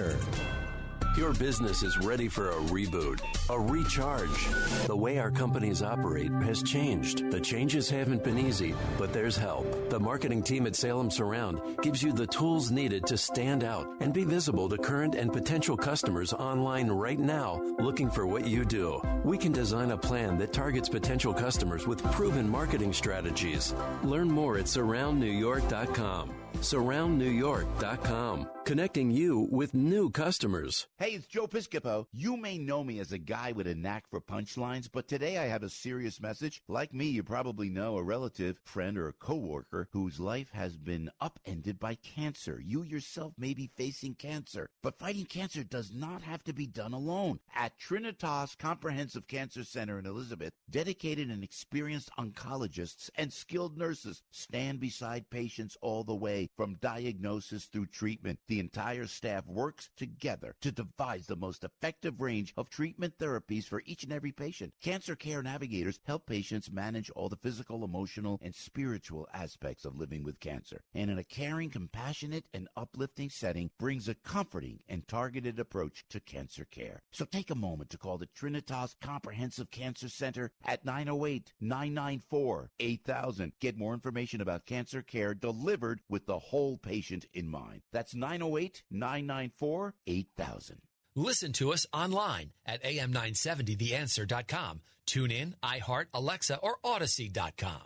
[1.18, 3.20] Your business is ready for a reboot,
[3.50, 4.48] a recharge.
[4.86, 7.32] The way our companies operate has changed.
[7.32, 9.90] The changes haven't been easy, but there's help.
[9.90, 14.14] The marketing team at Salem Surround gives you the tools needed to stand out and
[14.14, 19.02] be visible to current and potential customers online right now looking for what you do.
[19.24, 23.74] We can design a plan that targets potential customers with proven marketing strategies.
[24.04, 26.30] Learn more at surroundnewyork.com
[26.62, 30.88] surroundnewyork.com, connecting you with new customers.
[30.98, 32.08] Hey, it's Joe Piscopo.
[32.12, 35.46] You may know me as a guy with a knack for punchlines, but today I
[35.46, 36.62] have a serious message.
[36.68, 41.12] Like me, you probably know a relative, friend, or a coworker whose life has been
[41.22, 42.62] upended by cancer.
[42.64, 46.94] You yourself may be facing cancer, but fighting cancer does not have to be done
[46.94, 47.40] alone.
[47.56, 54.80] At Trinitas Comprehensive Cancer Center in Elizabeth, dedicated and experienced oncologists and skilled nurses stand
[54.80, 58.40] beside patients all the way from diagnosis through treatment.
[58.48, 63.82] The entire staff works together to devise the most effective range of treatment therapies for
[63.86, 64.74] each and every patient.
[64.82, 70.24] Cancer Care Navigators help patients manage all the physical, emotional, and spiritual aspects of living
[70.24, 70.82] with cancer.
[70.94, 76.20] And in a caring, compassionate, and uplifting setting, brings a comforting and targeted approach to
[76.20, 77.02] cancer care.
[77.12, 83.54] So take a moment to call the Trinitas Comprehensive Cancer Center at 908 994 8000.
[83.60, 87.82] Get more information about cancer care delivered with the whole patient in mind.
[87.92, 90.82] That's 908 994 8000.
[91.16, 94.82] Listen to us online at am970theanswer.com.
[95.08, 97.82] Tune in, iHeart, Alexa, or Odyssey.com.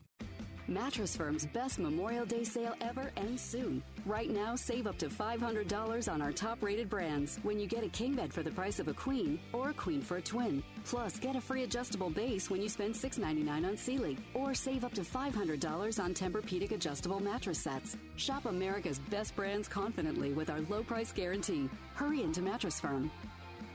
[0.72, 3.84] Mattress Firm's best Memorial Day sale ever ends soon.
[4.06, 7.90] Right now, save up to $500 on our top rated brands when you get a
[7.90, 10.64] king bed for the price of a queen or a queen for a twin.
[10.86, 14.94] Plus, get a free adjustable base when you spend $6.99 on Sealy or save up
[14.94, 17.98] to $500 on Tempur-Pedic adjustable mattress sets.
[18.16, 21.70] Shop America's best brands confidently with our low price guarantee.
[21.96, 23.12] Hurry into Mattress Firm.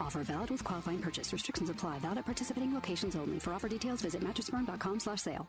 [0.00, 1.30] Offer valid with qualifying purchase.
[1.30, 1.98] Restrictions apply.
[1.98, 3.38] Valid at participating locations only.
[3.38, 5.46] For offer details, visit mattressfirm.com slash sale.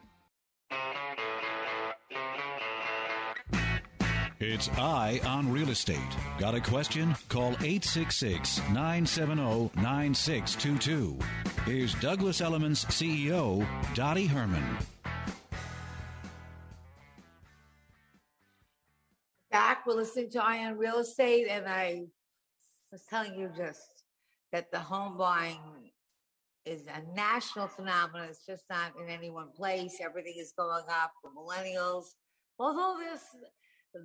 [4.39, 5.97] It's Eye on Real Estate.
[6.37, 7.15] Got a question?
[7.27, 11.17] Call 866 970 9622.
[11.65, 13.65] Here's Douglas Elliman's CEO,
[13.95, 14.63] Dottie Herman.
[19.49, 22.03] Back, we're listening to Eye on Real Estate, and I
[22.91, 24.03] was telling you just
[24.51, 25.57] that the home buying
[26.63, 28.27] is a national phenomenon.
[28.29, 29.97] It's just not in any one place.
[29.99, 32.09] Everything is going up for millennials.
[32.59, 33.23] Although this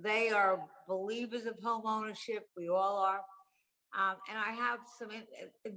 [0.03, 2.47] they are believers of home ownership.
[2.57, 3.21] We all are.
[3.97, 5.09] Um, and I have some,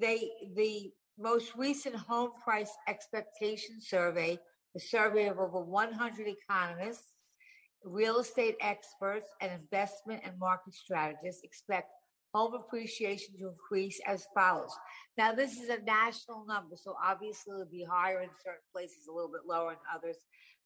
[0.00, 4.38] they, the most recent home price expectation survey,
[4.74, 7.12] the survey of over 100 economists,
[7.84, 11.90] real estate experts, and investment and market strategists expect
[12.34, 14.70] home appreciation to increase as follows.
[15.16, 19.12] Now, this is a national number, so obviously it'll be higher in certain places, a
[19.12, 20.16] little bit lower in others.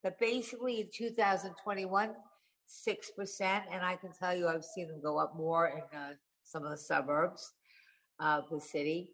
[0.03, 2.11] But basically, in 2021,
[2.71, 3.63] 6%.
[3.73, 6.13] And I can tell you, I've seen them go up more in uh,
[6.45, 7.53] some of the suburbs
[8.21, 9.13] of the city.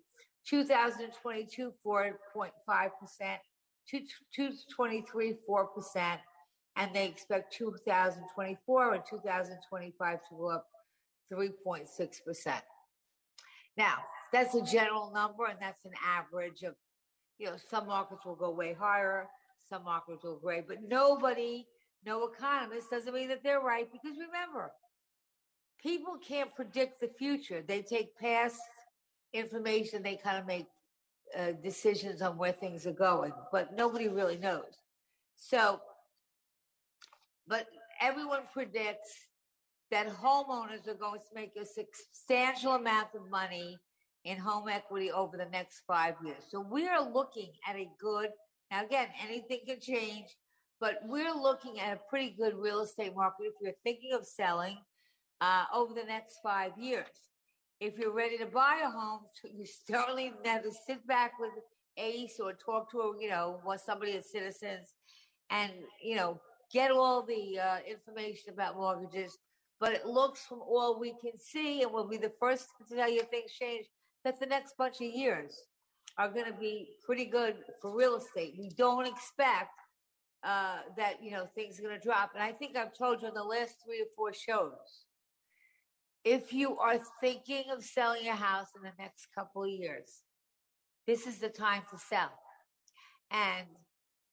[0.48, 2.10] 2022, 4.5%.
[3.88, 6.18] 2023, 4%.
[6.78, 10.66] And they expect 2024 and 2025 to go up
[11.32, 12.60] 3.6%.
[13.76, 13.96] Now,
[14.32, 16.74] that's a general number and that's an average of,
[17.38, 19.28] you know, some markets will go way higher,
[19.68, 21.66] some markets will go way, but nobody,
[22.06, 24.70] no economist doesn't mean that they're right because remember,
[25.82, 27.62] people can't predict the future.
[27.66, 28.60] They take past
[29.34, 30.66] information, they kind of make
[31.36, 34.78] uh, decisions on where things are going, but nobody really knows.
[35.34, 35.80] So,
[37.48, 37.66] but
[38.00, 39.10] everyone predicts
[39.90, 43.76] that homeowners are going to make a substantial amount of money
[44.24, 46.42] in home equity over the next five years.
[46.48, 48.30] So we are looking at a good,
[48.70, 50.26] now again, anything can change,
[50.80, 54.76] but we're looking at a pretty good real estate market if you're thinking of selling
[55.40, 57.06] uh, over the next five years.
[57.80, 61.52] If you're ready to buy a home, you certainly never sit back with
[61.96, 64.94] ACE or talk to, a, you know, somebody at Citizens
[65.50, 65.72] and,
[66.02, 66.40] you know,
[66.72, 69.38] get all the uh, information about mortgages
[69.78, 73.10] but it looks from all we can see, and we'll be the first to tell
[73.10, 73.86] you things change,
[74.24, 75.54] that the next bunch of years
[76.18, 78.54] are going to be pretty good for real estate.
[78.58, 79.70] We don't expect
[80.44, 83.28] uh, that you know things are going to drop, and I think I've told you
[83.28, 85.04] in the last three or four shows.
[86.24, 90.22] If you are thinking of selling a house in the next couple of years,
[91.06, 92.32] this is the time to sell.
[93.30, 93.66] And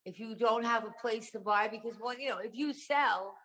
[0.05, 3.35] if you don't have a place to buy, because one, you know, if you sell,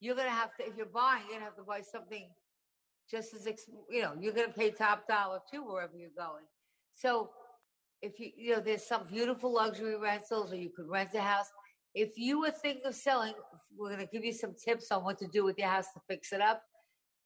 [0.00, 2.28] you're going to have to, if you're buying, you're going to have to buy something
[3.10, 3.46] just as,
[3.90, 6.44] you know, you're going to pay top dollar too, wherever you're going.
[6.94, 7.30] So
[8.02, 11.50] if you, you know, there's some beautiful luxury rentals or you could rent a house.
[11.96, 13.32] If you were thinking of selling,
[13.74, 16.00] we're going to give you some tips on what to do with your house to
[16.06, 16.62] fix it up.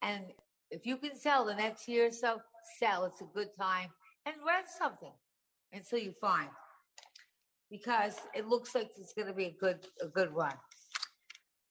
[0.00, 0.26] And
[0.70, 2.38] if you can sell the next year or so,
[2.78, 3.04] sell.
[3.04, 3.88] It's a good time
[4.26, 5.12] and rent something
[5.72, 6.48] until you find
[7.68, 10.54] because it looks like it's going to be a good, a good run.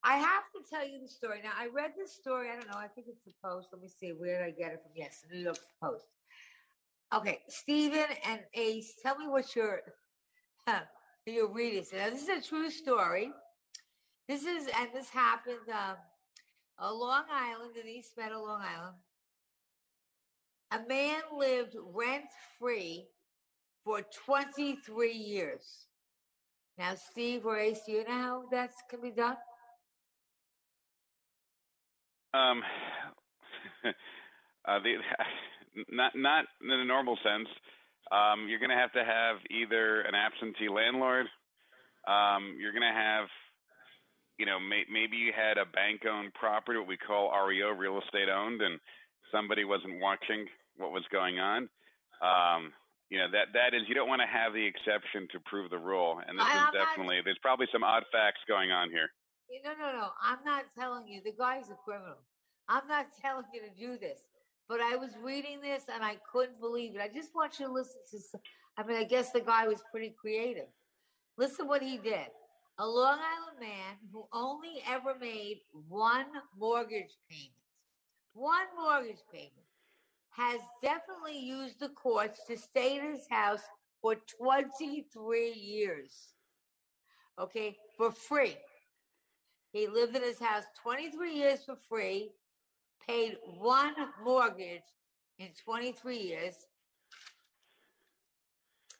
[0.03, 1.39] I have to tell you the story.
[1.41, 2.49] Now, I read this story.
[2.49, 2.77] I don't know.
[2.77, 3.69] I think it's the Post.
[3.71, 4.09] Let me see.
[4.09, 4.91] Where did I get it from?
[4.93, 6.03] Yes, the New York Post.
[7.15, 9.81] Okay, Stephen and Ace, tell me what your
[11.29, 11.91] your readers.
[11.93, 13.31] Now, this is a true story.
[14.27, 15.95] This is, and this happened um,
[16.77, 18.95] on Long Island, in East Meadow, Long Island.
[20.71, 22.25] A man lived rent
[22.59, 23.07] free
[23.83, 25.87] for 23 years.
[26.77, 29.35] Now, Steve or Ace, do you know how that can be done?
[32.33, 32.61] Um,
[34.67, 34.95] uh, the,
[35.89, 37.49] not not in a normal sense.
[38.11, 41.27] Um, you're going to have to have either an absentee landlord.
[42.07, 43.27] Um, you're going to have,
[44.37, 48.29] you know, may, maybe you had a bank-owned property, what we call REO, real estate
[48.29, 48.79] owned, and
[49.31, 50.47] somebody wasn't watching
[50.77, 51.69] what was going on.
[52.21, 52.73] Um,
[53.09, 55.81] you know that that is you don't want to have the exception to prove the
[55.81, 59.09] rule, and this I, is definitely not, there's probably some odd facts going on here.
[59.65, 60.07] No, no, no.
[60.21, 61.21] I'm not telling you.
[61.25, 62.21] The guy's a criminal.
[62.69, 64.28] I'm not telling you to do this.
[64.69, 67.01] But I was reading this and I couldn't believe it.
[67.01, 68.39] I just want you to listen to.
[68.77, 70.67] I mean, I guess the guy was pretty creative.
[71.37, 72.27] Listen what he did.
[72.77, 77.51] A Long Island man who only ever made one mortgage payment,
[78.33, 79.51] one mortgage payment,
[80.29, 83.63] has definitely used the courts to stay in his house
[84.01, 86.33] for 23 years.
[87.37, 88.55] Okay, for free.
[89.73, 92.31] He lived in his house 23 years for free,
[93.07, 93.93] paid one
[94.23, 94.83] mortgage
[95.37, 96.55] in 23 years.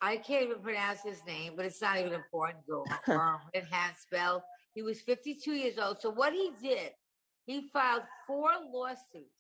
[0.02, 2.66] I can't even pronounce his name, but it's not even important.
[2.68, 4.44] Go and um, Hansel.
[4.74, 6.00] He was 52 years old.
[6.00, 6.92] So what he did,
[7.46, 9.40] he filed four lawsuits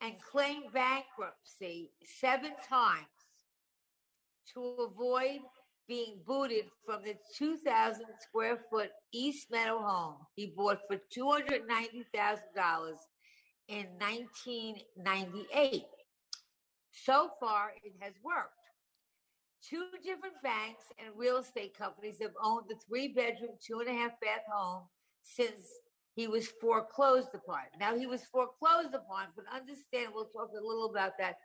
[0.00, 3.06] and claimed bankruptcy seven times
[4.54, 5.40] to avoid
[5.86, 12.96] being booted from the 2,000 square foot East Meadow home he bought for $290,000
[13.68, 15.84] in 1998.
[16.90, 18.52] So far, it has worked.
[19.68, 23.92] Two different banks and real estate companies have owned the three bedroom, two and a
[23.92, 24.82] half bath home
[25.22, 25.80] since
[26.14, 27.62] he was foreclosed upon.
[27.80, 31.36] Now, he was foreclosed upon, but understand, we'll talk a little about that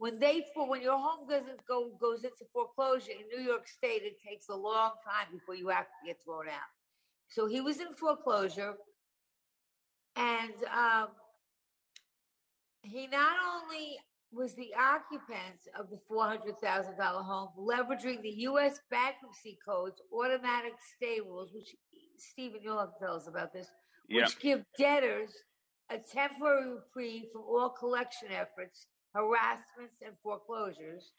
[0.00, 4.16] when they when your home doesn't go goes into foreclosure in New York State, it
[4.26, 6.72] takes a long time before you actually get thrown out.
[7.28, 8.76] So he was in foreclosure,
[10.16, 11.08] and um,
[12.82, 13.96] he not only
[14.32, 18.78] was the occupant of the $400,000 home, leveraging the U.S.
[18.90, 21.74] bankruptcy code's automatic stay rules, which
[22.16, 23.66] Stephen, you'll have to tell us about this,
[24.08, 24.24] Yeah.
[24.24, 25.30] which give debtors
[25.90, 31.12] a temporary reprieve from all collection efforts, harassments, and foreclosures.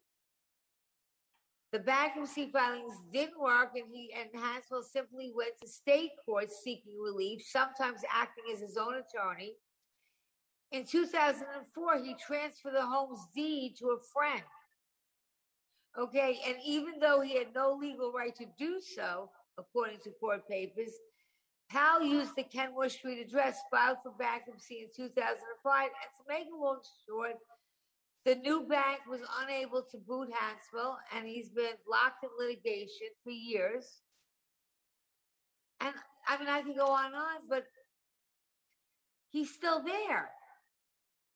[1.71, 6.97] The bankruptcy filings didn't work, and he and Hansel simply went to state court seeking
[6.97, 9.55] relief, sometimes acting as his own attorney.
[10.71, 14.43] In 2004, he transferred the home's deed to a friend.
[15.97, 20.47] Okay, and even though he had no legal right to do so, according to court
[20.49, 20.91] papers,
[21.69, 25.83] Powell used the Kenmore Street address filed for bankruptcy in 2005.
[25.83, 27.37] And to make a long short,
[28.25, 33.29] the new bank was unable to boot Hansel, and he's been locked in litigation for
[33.29, 34.01] years.
[35.79, 35.93] And
[36.27, 37.65] I mean, I can go on and on, but
[39.29, 40.31] he's still there.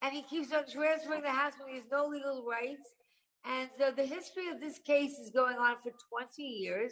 [0.01, 2.87] And he keeps on transferring the house when he has no legal rights.
[3.45, 6.91] And uh, the history of this case is going on for 20 years,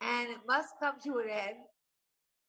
[0.00, 1.56] and it must come to an end.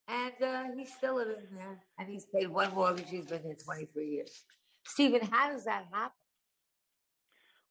[0.07, 3.09] And uh, he's still living there, and he's paid one mortgage.
[3.09, 4.43] He's been here 23 years.
[4.85, 6.13] Stephen, how does that happen?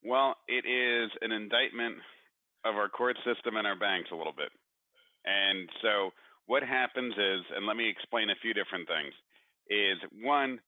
[0.05, 1.97] Well, it is an indictment
[2.65, 4.51] of our court system and our banks a little bit.
[5.25, 6.11] And so
[6.47, 9.13] what happens is, and let me explain a few different things,
[9.69, 10.61] is one,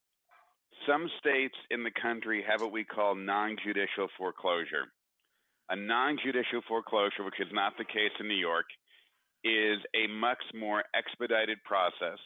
[0.86, 4.86] some states in the country have what we call non judicial foreclosure.
[5.68, 8.66] A non judicial foreclosure, which is not the case in New York,
[9.44, 12.18] is a much more expedited process.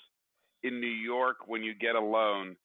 [0.63, 2.57] In New York, when you get a loan,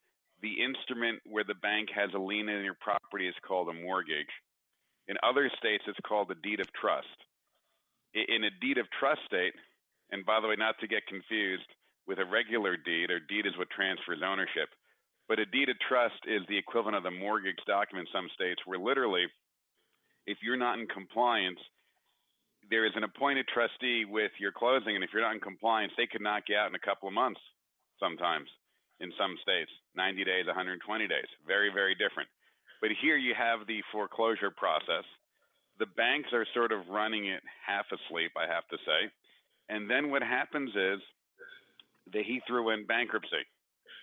[0.42, 4.32] the instrument where the bank has a lien in your property is called a mortgage.
[5.08, 7.06] In other states, it's called a deed of trust.
[8.14, 9.52] In a deed of trust state,
[10.10, 11.68] and by the way, not to get confused
[12.06, 14.70] with a regular deed, or deed is what transfers ownership,
[15.30, 18.58] but a deed of trust is the equivalent of the mortgage document in some states
[18.66, 19.22] where literally,
[20.26, 21.62] if you're not in compliance,
[22.68, 26.10] there is an appointed trustee with your closing, and if you're not in compliance, they
[26.10, 27.38] could knock you out in a couple of months
[28.02, 28.50] sometimes
[28.98, 31.30] in some states 90 days, 120 days.
[31.46, 32.28] Very, very different.
[32.82, 35.06] But here you have the foreclosure process.
[35.78, 39.06] The banks are sort of running it half asleep, I have to say.
[39.70, 40.98] And then what happens is
[42.12, 43.46] that he threw in bankruptcy.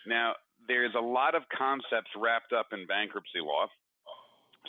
[0.08, 3.68] Now, there's a lot of concepts wrapped up in bankruptcy law.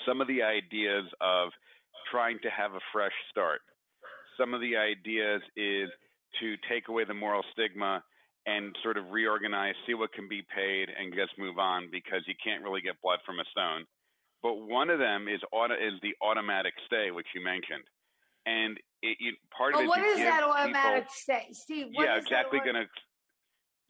[0.07, 1.51] Some of the ideas of
[2.11, 3.61] trying to have a fresh start.
[4.39, 5.91] Some of the ideas is
[6.41, 8.03] to take away the moral stigma
[8.47, 12.35] and sort of reorganize, see what can be paid, and just move on because you
[12.43, 13.85] can't really get blood from a stone.
[14.43, 17.85] But one of them is auto, is the automatic stay, which you mentioned,
[18.47, 19.89] and it, you, part of Oh, it.
[19.89, 21.89] what is that people- automatic stay, Steve?
[21.93, 22.61] What yeah, exactly.
[22.61, 22.87] Going to.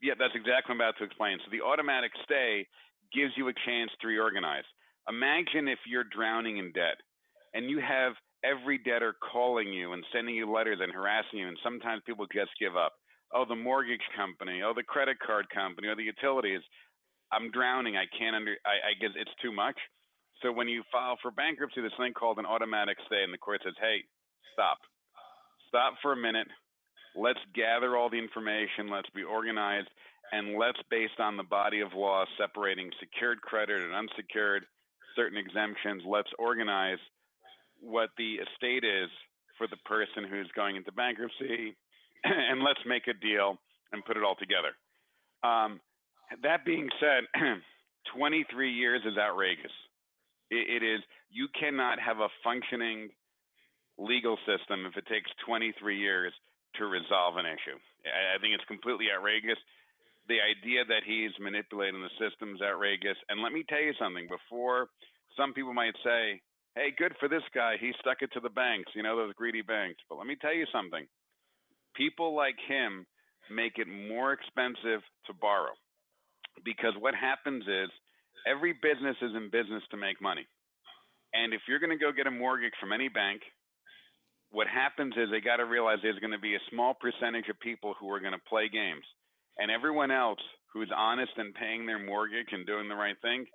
[0.01, 1.39] Yeah, that's exactly what I'm about to explain.
[1.43, 2.67] So the automatic stay
[3.13, 4.63] gives you a chance to reorganize.
[5.09, 7.01] Imagine if you're drowning in debt,
[7.53, 11.57] and you have every debtor calling you and sending you letters and harassing you, and
[11.63, 12.93] sometimes people just give up.
[13.33, 16.61] Oh, the mortgage company, oh, the credit card company, or the utilities.
[17.31, 17.97] I'm drowning.
[17.97, 18.55] I can't under.
[18.65, 19.77] I, I guess it's too much.
[20.41, 23.61] So when you file for bankruptcy, there's something called an automatic stay, and the court
[23.63, 24.05] says, "Hey,
[24.53, 24.77] stop,
[25.67, 26.47] stop for a minute.
[27.19, 28.89] Let's gather all the information.
[28.89, 29.89] Let's be organized,
[30.31, 34.65] and let's, based on the body of law separating secured credit and unsecured,
[35.15, 36.99] certain exemptions, let's organize
[37.81, 39.09] what the estate is
[39.57, 41.75] for the person who's going into bankruptcy,
[42.23, 43.57] and let's make a deal
[43.91, 44.71] and put it all together."
[45.43, 45.81] Um,
[46.43, 47.25] that being said,
[48.15, 49.75] 23 years is outrageous.
[50.49, 51.01] It, it is.
[51.29, 53.09] You cannot have a functioning
[53.97, 56.33] legal system if it takes 23 years
[56.75, 57.77] to resolve an issue.
[58.05, 59.57] I, I think it's completely outrageous.
[60.27, 63.17] The idea that he's manipulating the system is outrageous.
[63.29, 64.29] And let me tell you something.
[64.29, 64.89] Before,
[65.35, 66.41] some people might say,
[66.75, 67.77] "Hey, good for this guy.
[67.79, 68.93] He stuck it to the banks.
[68.93, 71.07] You know those greedy banks." But let me tell you something.
[71.95, 73.07] People like him
[73.49, 75.73] make it more expensive to borrow
[76.63, 77.89] because what happens is
[78.47, 80.45] every business is in business to make money.
[81.33, 83.41] And if you're going to go get a mortgage from any bank,
[84.51, 87.59] what happens is they got to realize there's going to be a small percentage of
[87.59, 89.05] people who are going to play games.
[89.57, 90.39] And everyone else
[90.73, 93.45] who's honest and paying their mortgage and doing the right thing,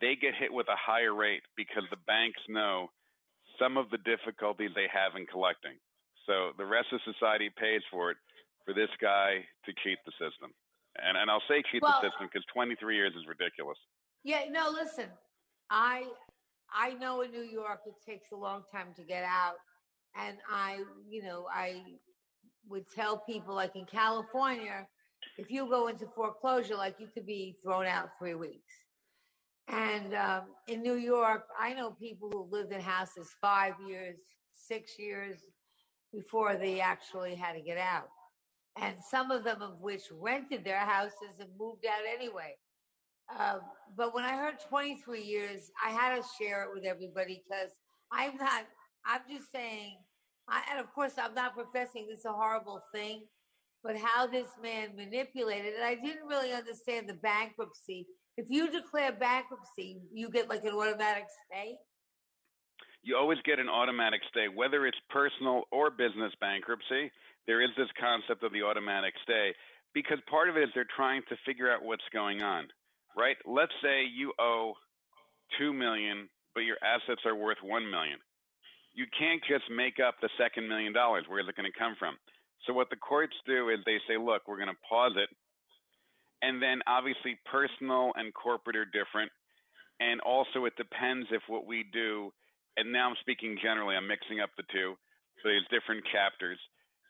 [0.00, 2.88] they get hit with a higher rate because the banks know
[3.58, 5.76] some of the difficulties they have in collecting.
[6.26, 8.16] So the rest of society pays for it
[8.64, 10.52] for this guy to cheat the system.
[10.96, 13.78] And and I'll say cheat Well- the system because 23 years is ridiculous.
[14.24, 15.08] Yeah, no, listen.
[15.68, 16.08] I
[16.72, 19.56] I know in New York it takes a long time to get out.
[20.16, 21.82] And I, you know, I
[22.68, 24.86] would tell people like in California,
[25.38, 28.74] if you go into foreclosure, like you could be thrown out three weeks.
[29.68, 34.16] And um, in New York, I know people who lived in houses five years,
[34.52, 35.38] six years
[36.12, 38.08] before they actually had to get out.
[38.80, 42.56] And some of them of which rented their houses and moved out anyway.
[43.38, 43.60] Um,
[43.96, 47.70] but when I heard 23 years, I had to share it with everybody because
[48.12, 48.64] I'm not,
[49.06, 49.96] I'm just saying,
[50.48, 53.22] I, and of course, I'm not professing this is a horrible thing,
[53.82, 58.06] but how this man manipulated, and I didn't really understand the bankruptcy.
[58.36, 61.76] If you declare bankruptcy, you get like an automatic stay.
[63.02, 67.10] You always get an automatic stay, whether it's personal or business bankruptcy.
[67.46, 69.54] There is this concept of the automatic stay
[69.94, 72.68] because part of it is they're trying to figure out what's going on,
[73.16, 73.36] right?
[73.46, 74.74] Let's say you owe
[75.58, 78.18] two million, but your assets are worth one million.
[78.94, 81.24] You can't just make up the second million dollars.
[81.28, 82.16] Where is it going to come from?
[82.66, 85.30] So what the courts do is they say, look, we're going to pause it,
[86.42, 89.30] and then obviously personal and corporate are different,
[90.00, 92.32] and also it depends if what we do.
[92.76, 93.96] And now I'm speaking generally.
[93.96, 94.94] I'm mixing up the two.
[95.42, 96.58] So there's different chapters.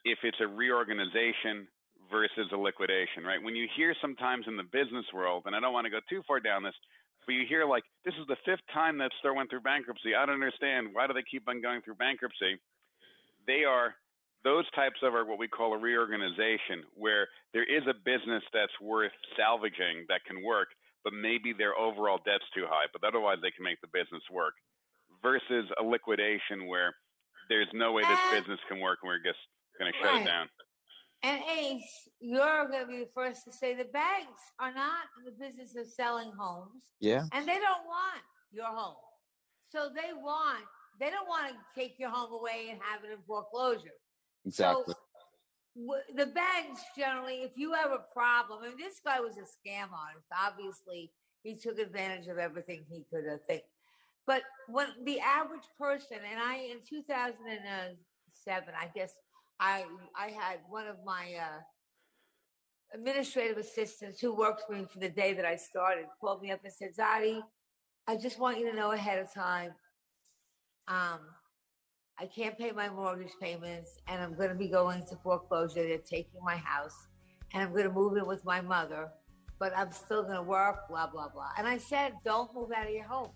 [0.05, 1.69] If it's a reorganization
[2.11, 3.43] versus a liquidation, right?
[3.43, 6.23] When you hear sometimes in the business world, and I don't want to go too
[6.27, 6.75] far down this,
[7.27, 10.15] but you hear like this is the fifth time that store went through bankruptcy.
[10.15, 12.59] I don't understand why do they keep on going through bankruptcy?
[13.47, 13.95] They are
[14.45, 18.73] those types of are what we call a reorganization, where there is a business that's
[18.81, 20.69] worth salvaging that can work,
[21.05, 24.55] but maybe their overall debt's too high, but otherwise they can make the business work.
[25.23, 26.95] Versus a liquidation where
[27.51, 29.41] there's no way this uh, business can work and we're just
[29.79, 30.23] going to shut Right.
[30.23, 30.49] it down.
[31.23, 35.25] And Ace, you're going to be the first to say the banks are not in
[35.27, 36.83] the business of selling homes.
[37.01, 37.25] Yeah.
[37.33, 38.97] And they don't want your home.
[39.71, 40.65] So they want,
[40.99, 43.93] they don't want to take your home away and have it in foreclosure.
[44.47, 44.95] Exactly.
[45.77, 49.89] W- The banks generally, if you have a problem, mean, this guy was a scam
[49.93, 50.27] artist.
[50.43, 51.13] Obviously,
[51.43, 53.63] he took advantage of everything he could uh, think.
[54.27, 59.13] But when the average person, and I in 2007, I guess
[59.61, 59.85] I
[60.19, 61.61] I had one of my uh,
[62.95, 66.61] administrative assistants who worked for me for the day that I started called me up
[66.65, 67.41] and said, Zadi,
[68.09, 69.73] I just want you to know ahead of time.
[70.89, 71.21] Um,
[72.19, 75.87] I can't pay my mortgage payments, and I'm going to be going to foreclosure.
[75.87, 77.07] They're taking my house,
[77.53, 79.11] and I'm going to move in with my mother,
[79.59, 80.89] but I'm still going to work.
[80.89, 81.51] Blah blah blah.
[81.59, 83.31] And I said, don't move out of your home.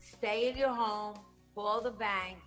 [0.00, 1.14] Stay in your home.
[1.54, 2.38] Call the bank.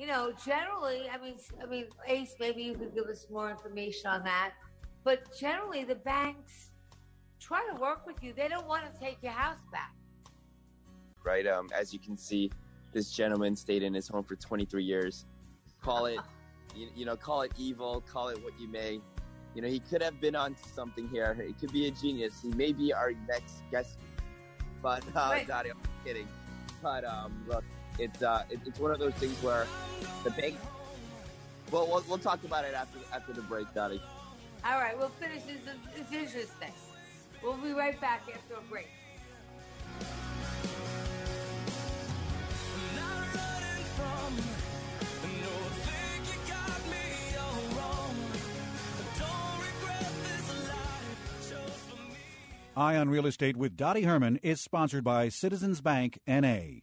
[0.00, 4.08] You know, generally, I mean, I mean, Ace, maybe you could give us more information
[4.08, 4.52] on that.
[5.04, 6.70] But generally, the banks
[7.38, 8.32] try to work with you.
[8.32, 9.92] They don't want to take your house back.
[11.22, 11.46] right?
[11.46, 12.50] Um, as you can see,
[12.94, 15.26] this gentleman stayed in his home for 23 years.
[15.82, 16.18] Call it,
[16.74, 19.02] you, you know, call it evil, call it what you may.
[19.54, 21.34] You know, he could have been on something here.
[21.46, 22.40] He could be a genius.
[22.40, 23.98] He may be our next guest.
[24.80, 25.46] But uh, Right.
[25.46, 25.76] Dottie, I'm
[26.06, 26.26] kidding.
[26.82, 27.64] But um, look,
[28.00, 29.66] it's uh, it, it's one of those things where
[30.24, 30.56] the big.
[31.70, 34.00] Well, we'll, we'll talk about it after after the break, Dottie.
[34.64, 35.58] All right, we'll finish this
[35.96, 36.72] decisions thing.
[37.42, 38.88] We'll be right back after a break.
[52.76, 56.80] Eye on Real Estate with Dottie Herman is sponsored by Citizens Bank NA.